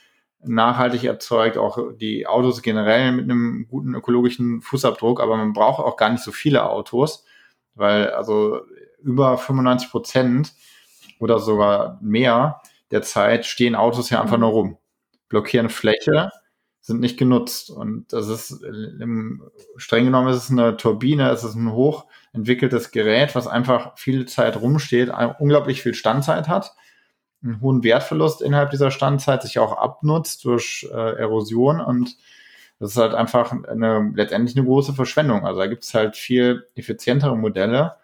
nachhaltig 0.47 1.05
erzeugt, 1.05 1.57
auch 1.57 1.79
die 1.97 2.27
Autos 2.27 2.63
generell 2.63 3.13
mit 3.13 3.25
einem 3.25 3.67
guten 3.69 3.95
ökologischen 3.95 4.61
Fußabdruck, 4.61 5.21
aber 5.21 5.37
man 5.37 5.53
braucht 5.53 5.81
auch 5.83 5.97
gar 5.97 6.11
nicht 6.11 6.23
so 6.23 6.33
viele 6.33 6.69
Autos, 6.69 7.25
weil 7.75 8.11
also 8.11 8.61
über 9.03 9.39
95 9.39 9.91
Prozent 9.91 10.53
oder 11.19 11.39
sogar 11.39 11.99
mehr 12.03 12.61
der 12.91 13.03
Zeit 13.03 13.47
stehen 13.47 13.75
Autos 13.75 14.11
ja 14.11 14.21
einfach 14.21 14.39
nur 14.39 14.51
rum, 14.51 14.79
blockieren 15.29 15.71
Fläche 15.71 16.31
sind 16.85 17.01
nicht 17.01 17.19
genutzt. 17.19 17.71
Und 17.71 18.13
das 18.13 18.29
ist 18.29 18.63
im, 18.63 19.43
streng 19.79 20.05
genommen 20.05 20.29
ist 20.29 20.37
es 20.37 20.51
eine 20.51 20.77
Turbine, 20.77 21.31
es 21.31 21.43
ist 21.43 21.55
ein 21.55 21.73
hochentwickeltes 21.73 22.91
Gerät, 22.91 23.35
was 23.35 23.47
einfach 23.47 23.97
viel 23.97 24.27
Zeit 24.27 24.61
rumsteht, 24.61 25.11
unglaublich 25.39 25.81
viel 25.81 25.95
Standzeit 25.95 26.47
hat, 26.47 26.75
einen 27.43 27.63
hohen 27.63 27.83
Wertverlust 27.85 28.43
innerhalb 28.43 28.71
dieser 28.71 28.91
Standzeit 28.91 29.43
sich 29.43 29.59
auch 29.59 29.79
abnutzt 29.79 30.45
durch 30.45 30.87
äh, 30.93 31.19
Erosion 31.19 31.81
und 31.81 32.19
das 32.79 32.91
ist 32.91 32.97
halt 32.99 33.15
einfach 33.15 33.53
eine, 33.53 34.13
letztendlich 34.15 34.55
eine 34.55 34.67
große 34.67 34.93
Verschwendung. 34.93 35.47
Also 35.47 35.61
da 35.61 35.67
gibt 35.69 35.85
es 35.85 35.95
halt 35.95 36.17
viel 36.17 36.67
effizientere 36.75 37.35
Modelle. 37.35 37.97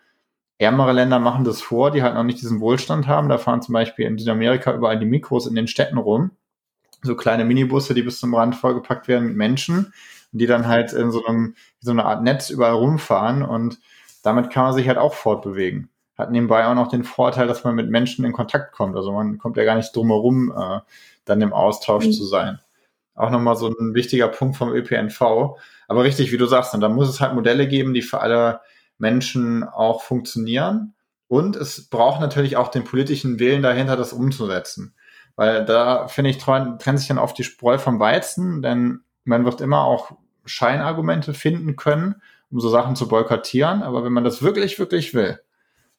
Ärmere 0.57 0.93
Länder 0.93 1.19
machen 1.19 1.45
das 1.45 1.61
vor, 1.61 1.91
die 1.91 2.03
halt 2.03 2.15
noch 2.15 2.23
nicht 2.23 2.41
diesen 2.41 2.61
Wohlstand 2.61 3.07
haben. 3.07 3.29
Da 3.29 3.37
fahren 3.37 3.61
zum 3.61 3.75
Beispiel 3.75 4.07
in 4.07 4.17
Südamerika 4.17 4.73
überall 4.73 4.99
die 4.99 5.07
Mikros 5.07 5.47
in 5.47 5.55
den 5.55 5.67
Städten 5.67 5.99
rum 5.99 6.31
so 7.03 7.17
kleine 7.17 7.45
Minibusse, 7.45 7.95
die 7.95 8.03
bis 8.03 8.21
zum 8.21 8.35
Rand 8.35 8.57
vollgepackt 8.57 9.09
werden 9.09 9.29
mit 9.29 9.37
Menschen, 9.37 9.93
die 10.33 10.47
dann 10.47 10.69
halt 10.69 10.93
in 10.93 11.11
so 11.11 11.25
einem, 11.25 11.55
so 11.81 11.91
eine 11.91 12.05
Art 12.05 12.23
Netz 12.23 12.51
überall 12.51 12.75
rumfahren 12.75 13.43
und 13.43 13.79
damit 14.23 14.51
kann 14.51 14.65
man 14.65 14.75
sich 14.75 14.89
halt 14.89 14.99
auch 14.99 15.15
fortbewegen. 15.15 15.89
Hat 16.17 16.31
nebenbei 16.31 16.67
auch 16.67 16.75
noch 16.75 16.89
den 16.89 17.05
Vorteil, 17.05 17.47
dass 17.47 17.65
man 17.65 17.75
mit 17.75 17.89
Menschen 17.89 18.25
in 18.25 18.33
Kontakt 18.33 18.73
kommt. 18.73 18.95
Also 18.95 19.13
man 19.13 19.39
kommt 19.39 19.57
ja 19.57 19.65
gar 19.65 19.77
nicht 19.77 19.97
drum 19.97 20.09
herum, 20.09 20.53
äh, 20.55 20.81
dann 21.25 21.41
im 21.41 21.53
Austausch 21.53 22.07
mhm. 22.07 22.13
zu 22.13 22.25
sein. 22.27 22.61
Auch 23.15 23.31
nochmal 23.31 23.57
so 23.57 23.69
ein 23.69 23.95
wichtiger 23.95 24.29
Punkt 24.29 24.57
vom 24.57 24.73
ÖPNV. 24.73 25.57
Aber 25.89 26.05
richtig, 26.05 26.31
wie 26.33 26.37
du 26.37 26.47
sagst, 26.47 26.75
und 26.75 26.81
da 26.81 26.89
muss 26.89 27.09
es 27.09 27.21
halt 27.21 27.35
Modelle 27.35 27.67
geben, 27.67 27.95
die 27.95 28.03
für 28.03 28.21
alle 28.21 28.61
Menschen 28.99 29.65
auch 29.65 30.03
funktionieren. 30.03 30.95
Und 31.27 31.57
es 31.57 31.89
braucht 31.89 32.21
natürlich 32.21 32.57
auch 32.57 32.69
den 32.69 32.85
politischen 32.85 33.39
Willen 33.39 33.63
dahinter, 33.63 33.97
das 33.97 34.13
umzusetzen. 34.13 34.95
Weil 35.37 35.65
da, 35.65 36.09
finde 36.09 36.31
ich, 36.31 36.39
trennt 36.39 36.81
sich 36.99 37.09
dann 37.09 37.19
oft 37.19 37.39
die 37.39 37.45
Spreu 37.45 37.79
vom 37.79 37.99
Weizen, 37.99 38.63
denn 38.63 39.01
man 39.25 39.45
wird 39.45 39.61
immer 39.61 39.85
auch 39.85 40.13
Scheinargumente 40.45 41.35
finden 41.35 41.77
können, 41.77 42.17
um 42.51 42.61
so 42.61 42.69
Sachen 42.69 42.97
zu 42.97 43.09
boykottieren. 43.09 43.83
Aber 43.83 44.05
wenn 44.05 44.13
man 44.13 44.25
das 44.25 44.43
wirklich, 44.43 44.79
wirklich 44.79 45.15
will, 45.15 45.41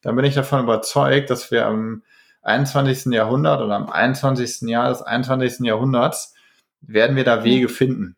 dann 0.02 0.16
bin 0.16 0.26
ich 0.26 0.36
davon 0.36 0.64
überzeugt, 0.64 1.30
dass 1.30 1.52
wir 1.52 1.66
am 1.66 2.04
21. 2.44 3.14
Jahrhundert 3.14 3.62
oder 3.62 3.76
am 3.76 3.90
21. 3.90 4.70
Jahr 4.70 4.90
des 4.90 5.02
21. 5.02 5.66
Jahrhunderts 5.66 6.34
werden 6.82 7.16
wir 7.16 7.24
da 7.24 7.38
mhm. 7.38 7.44
Wege 7.44 7.70
finden. 7.70 8.16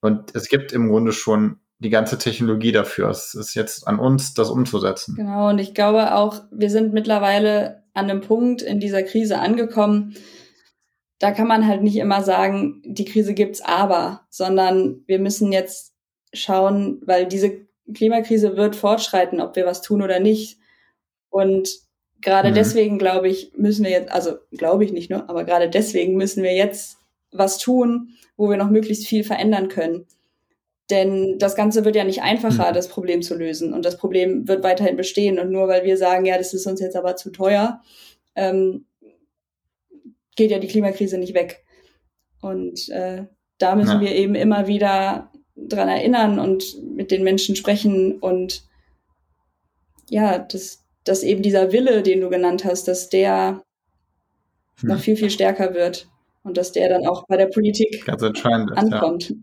Und 0.00 0.34
es 0.34 0.48
gibt 0.48 0.72
im 0.72 0.88
Grunde 0.88 1.12
schon 1.12 1.58
die 1.78 1.90
ganze 1.90 2.16
Technologie 2.16 2.72
dafür. 2.72 3.10
Es 3.10 3.34
ist 3.34 3.54
jetzt 3.54 3.86
an 3.86 3.98
uns, 3.98 4.34
das 4.34 4.50
umzusetzen. 4.50 5.16
Genau, 5.16 5.50
und 5.50 5.58
ich 5.58 5.74
glaube 5.74 6.14
auch, 6.14 6.42
wir 6.50 6.70
sind 6.70 6.94
mittlerweile 6.94 7.82
an 7.92 8.08
einem 8.10 8.20
Punkt 8.20 8.62
in 8.62 8.80
dieser 8.80 9.02
Krise 9.02 9.38
angekommen, 9.40 10.14
da 11.18 11.32
kann 11.32 11.48
man 11.48 11.66
halt 11.66 11.82
nicht 11.82 11.96
immer 11.96 12.22
sagen, 12.22 12.82
die 12.84 13.04
Krise 13.04 13.34
gibt's 13.34 13.62
aber, 13.62 14.26
sondern 14.30 15.02
wir 15.06 15.18
müssen 15.18 15.52
jetzt 15.52 15.94
schauen, 16.32 17.00
weil 17.06 17.26
diese 17.26 17.66
Klimakrise 17.94 18.56
wird 18.56 18.76
fortschreiten, 18.76 19.40
ob 19.40 19.56
wir 19.56 19.64
was 19.64 19.80
tun 19.80 20.02
oder 20.02 20.20
nicht. 20.20 20.58
Und 21.30 21.70
gerade 22.20 22.50
mhm. 22.50 22.54
deswegen 22.54 22.98
glaube 22.98 23.28
ich, 23.28 23.52
müssen 23.56 23.84
wir 23.84 23.90
jetzt, 23.90 24.10
also 24.12 24.36
glaube 24.50 24.84
ich 24.84 24.92
nicht 24.92 25.10
nur, 25.10 25.28
aber 25.30 25.44
gerade 25.44 25.70
deswegen 25.70 26.16
müssen 26.16 26.42
wir 26.42 26.54
jetzt 26.54 26.98
was 27.32 27.58
tun, 27.58 28.10
wo 28.36 28.50
wir 28.50 28.56
noch 28.56 28.70
möglichst 28.70 29.06
viel 29.06 29.24
verändern 29.24 29.68
können. 29.68 30.06
Denn 30.90 31.38
das 31.38 31.56
Ganze 31.56 31.84
wird 31.84 31.96
ja 31.96 32.04
nicht 32.04 32.22
einfacher, 32.22 32.70
mhm. 32.70 32.74
das 32.74 32.88
Problem 32.88 33.22
zu 33.22 33.34
lösen. 33.34 33.72
Und 33.72 33.84
das 33.84 33.96
Problem 33.96 34.46
wird 34.46 34.62
weiterhin 34.62 34.96
bestehen. 34.96 35.38
Und 35.38 35.50
nur 35.50 35.66
weil 35.66 35.84
wir 35.84 35.96
sagen, 35.96 36.26
ja, 36.26 36.38
das 36.38 36.54
ist 36.54 36.66
uns 36.66 36.80
jetzt 36.80 36.96
aber 36.96 37.16
zu 37.16 37.30
teuer, 37.30 37.80
ähm, 38.36 38.84
geht 40.36 40.50
ja 40.50 40.58
die 40.58 40.68
Klimakrise 40.68 41.18
nicht 41.18 41.34
weg. 41.34 41.64
Und 42.40 42.88
äh, 42.90 43.24
da 43.58 43.74
müssen 43.74 44.00
ja. 44.00 44.00
wir 44.02 44.14
eben 44.14 44.34
immer 44.34 44.66
wieder 44.66 45.32
dran 45.56 45.88
erinnern 45.88 46.38
und 46.38 46.64
mit 46.82 47.10
den 47.10 47.24
Menschen 47.24 47.56
sprechen 47.56 48.18
und 48.18 48.64
ja, 50.08 50.38
dass, 50.38 50.84
dass 51.04 51.22
eben 51.22 51.42
dieser 51.42 51.72
Wille, 51.72 52.02
den 52.02 52.20
du 52.20 52.28
genannt 52.28 52.64
hast, 52.64 52.86
dass 52.88 53.08
der 53.08 53.62
hm. 54.80 54.88
noch 54.90 54.98
viel, 54.98 55.16
viel 55.16 55.30
stärker 55.30 55.74
wird 55.74 56.08
und 56.42 56.56
dass 56.56 56.72
der 56.72 56.88
dann 56.88 57.06
auch 57.06 57.26
bei 57.26 57.36
der 57.36 57.46
Politik 57.46 58.04
ganz 58.04 58.22
entscheidend 58.22 58.70
ist, 58.70 58.78
ankommt. 58.78 59.30
Ja. 59.30 59.36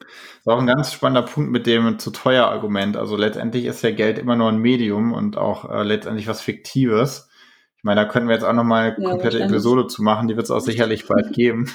Das 0.00 0.08
ist 0.40 0.48
auch 0.48 0.58
ein 0.58 0.66
ganz 0.66 0.92
spannender 0.92 1.22
Punkt 1.22 1.52
mit 1.52 1.66
dem 1.66 1.98
zu 2.00 2.10
teuer 2.10 2.46
Argument. 2.46 2.96
Also 2.96 3.16
letztendlich 3.16 3.66
ist 3.66 3.82
ja 3.82 3.92
Geld 3.92 4.18
immer 4.18 4.34
nur 4.34 4.48
ein 4.48 4.58
Medium 4.58 5.12
und 5.12 5.36
auch 5.36 5.70
äh, 5.70 5.84
letztendlich 5.84 6.26
was 6.26 6.40
Fiktives. 6.40 7.28
Ich 7.82 7.84
meine, 7.84 8.00
da 8.00 8.08
können 8.08 8.28
wir 8.28 8.36
jetzt 8.36 8.44
auch 8.44 8.52
nochmal 8.52 8.92
eine 8.92 9.02
ja, 9.02 9.10
komplette 9.10 9.40
Episode 9.40 9.88
zu 9.88 10.04
machen, 10.04 10.28
die 10.28 10.36
wird 10.36 10.44
es 10.44 10.52
auch 10.52 10.60
sicherlich 10.60 11.08
bald 11.08 11.32
geben. 11.34 11.68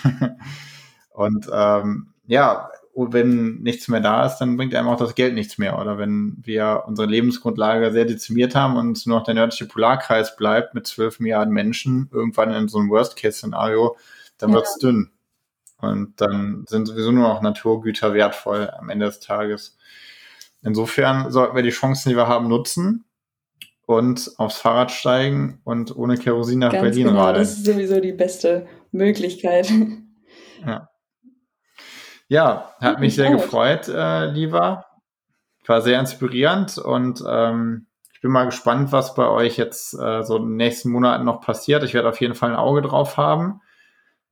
und 1.11 1.49
ähm, 1.51 2.13
ja, 2.27 2.69
wenn 2.95 3.55
nichts 3.57 3.89
mehr 3.89 3.99
da 3.99 4.25
ist, 4.25 4.37
dann 4.37 4.55
bringt 4.55 4.73
einem 4.73 4.87
auch 4.87 4.97
das 4.97 5.15
Geld 5.15 5.33
nichts 5.33 5.57
mehr. 5.57 5.77
Oder 5.77 5.97
wenn 5.97 6.37
wir 6.45 6.85
unsere 6.87 7.09
Lebensgrundlage 7.09 7.91
sehr 7.91 8.05
dezimiert 8.05 8.55
haben 8.55 8.77
und 8.77 9.05
nur 9.05 9.17
noch 9.17 9.25
der 9.25 9.33
nördliche 9.33 9.65
Polarkreis 9.65 10.37
bleibt 10.37 10.73
mit 10.73 10.87
zwölf 10.87 11.19
Milliarden 11.19 11.53
Menschen, 11.53 12.09
irgendwann 12.13 12.53
in 12.53 12.69
so 12.69 12.79
einem 12.79 12.89
Worst-Case-Szenario, 12.89 13.97
dann 14.37 14.51
ja. 14.51 14.55
wird's 14.55 14.77
dünn. 14.77 15.11
Und 15.79 16.21
dann 16.21 16.63
sind 16.69 16.85
sowieso 16.85 17.11
nur 17.11 17.27
noch 17.27 17.41
Naturgüter 17.41 18.13
wertvoll 18.13 18.69
am 18.69 18.87
Ende 18.87 19.07
des 19.07 19.19
Tages. 19.19 19.77
Insofern 20.61 21.31
sollten 21.33 21.53
wir 21.57 21.63
die 21.63 21.69
Chancen, 21.71 22.11
die 22.11 22.15
wir 22.15 22.29
haben, 22.29 22.47
nutzen 22.47 23.03
und 23.87 24.33
aufs 24.37 24.57
Fahrrad 24.57 24.91
steigen 24.91 25.61
und 25.63 25.95
ohne 25.95 26.17
Kerosin 26.17 26.59
nach 26.59 26.73
Ganz 26.73 26.83
Berlin 26.83 27.07
genau, 27.07 27.21
radeln. 27.21 27.43
Das 27.43 27.53
ist 27.53 27.65
sowieso 27.65 27.99
die 28.01 28.11
beste 28.11 28.67
Möglichkeit. 28.91 29.71
Ja. 30.65 30.89
Ja, 32.29 32.73
hat 32.81 32.99
mich 32.99 33.15
sehr 33.15 33.31
gefreut, 33.31 33.87
äh, 33.87 34.25
lieber. 34.25 34.85
War 35.67 35.81
sehr 35.81 35.99
inspirierend 35.99 36.77
und 36.77 37.23
ähm, 37.29 37.85
ich 38.11 38.21
bin 38.21 38.31
mal 38.31 38.45
gespannt, 38.45 38.91
was 38.91 39.13
bei 39.13 39.27
euch 39.27 39.57
jetzt 39.57 39.93
äh, 39.93 40.23
so 40.23 40.37
in 40.37 40.43
den 40.43 40.55
nächsten 40.55 40.89
Monaten 40.89 41.23
noch 41.23 41.41
passiert. 41.41 41.83
Ich 41.83 41.93
werde 41.93 42.09
auf 42.09 42.19
jeden 42.19 42.33
Fall 42.33 42.49
ein 42.49 42.55
Auge 42.57 42.81
drauf 42.81 43.17
haben 43.17 43.61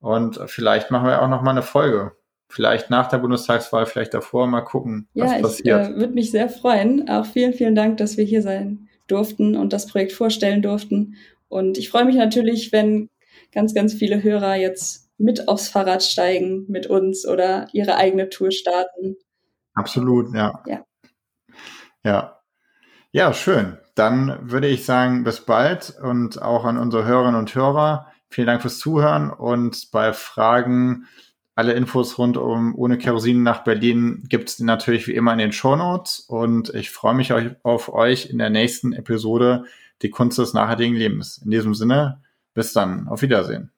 und 0.00 0.40
vielleicht 0.46 0.90
machen 0.90 1.06
wir 1.06 1.22
auch 1.22 1.28
noch 1.28 1.42
mal 1.42 1.52
eine 1.52 1.62
Folge. 1.62 2.12
Vielleicht 2.48 2.90
nach 2.90 3.08
der 3.08 3.18
Bundestagswahl, 3.18 3.86
vielleicht 3.86 4.14
davor, 4.14 4.46
mal 4.46 4.62
gucken, 4.62 5.08
was 5.14 5.32
ja, 5.32 5.38
passiert. 5.38 5.66
Ja, 5.66 5.88
äh, 5.88 5.96
würde 5.96 6.12
mich 6.12 6.30
sehr 6.30 6.48
freuen. 6.48 7.08
Auch 7.08 7.24
vielen, 7.24 7.54
vielen 7.54 7.74
Dank, 7.74 7.98
dass 7.98 8.16
wir 8.16 8.24
hier 8.24 8.42
sein 8.42 8.88
durften 9.06 9.56
und 9.56 9.72
das 9.72 9.86
Projekt 9.86 10.12
vorstellen 10.12 10.62
durften. 10.62 11.16
Und 11.48 11.78
ich 11.78 11.90
freue 11.90 12.04
mich 12.04 12.16
natürlich, 12.16 12.72
wenn 12.72 13.08
ganz, 13.52 13.74
ganz 13.74 13.94
viele 13.94 14.22
Hörer 14.22 14.56
jetzt 14.56 15.10
mit 15.18 15.48
aufs 15.48 15.68
Fahrrad 15.68 16.02
steigen 16.02 16.66
mit 16.68 16.86
uns 16.86 17.26
oder 17.26 17.68
ihre 17.72 17.96
eigene 17.96 18.28
Tour 18.28 18.50
starten. 18.50 19.16
Absolut, 19.74 20.34
ja. 20.34 20.62
Ja. 20.66 20.84
Ja, 22.04 22.40
ja 23.12 23.32
schön. 23.32 23.78
Dann 23.94 24.50
würde 24.50 24.68
ich 24.68 24.84
sagen, 24.84 25.24
bis 25.24 25.40
bald 25.40 25.94
und 26.02 26.42
auch 26.42 26.64
an 26.64 26.76
unsere 26.76 27.04
Hörerinnen 27.04 27.38
und 27.38 27.54
Hörer. 27.54 28.12
Vielen 28.28 28.46
Dank 28.46 28.60
fürs 28.60 28.78
Zuhören 28.78 29.30
und 29.30 29.90
bei 29.90 30.12
Fragen 30.12 31.06
alle 31.56 31.72
Infos 31.72 32.18
rund 32.18 32.36
um 32.36 32.74
ohne 32.76 32.98
Kerosin 32.98 33.42
nach 33.42 33.64
Berlin 33.64 34.24
gibt 34.28 34.50
es 34.50 34.60
natürlich 34.60 35.08
wie 35.08 35.14
immer 35.14 35.32
in 35.32 35.38
den 35.38 35.52
Shownotes 35.52 36.20
und 36.20 36.68
ich 36.74 36.90
freue 36.90 37.14
mich 37.14 37.32
auf 37.62 37.92
euch 37.92 38.28
in 38.28 38.38
der 38.38 38.50
nächsten 38.50 38.92
Episode 38.92 39.64
Die 40.02 40.10
Kunst 40.10 40.38
des 40.38 40.52
nachhaltigen 40.52 40.94
Lebens. 40.94 41.38
In 41.42 41.50
diesem 41.50 41.74
Sinne, 41.74 42.20
bis 42.52 42.74
dann, 42.74 43.08
auf 43.08 43.22
Wiedersehen. 43.22 43.72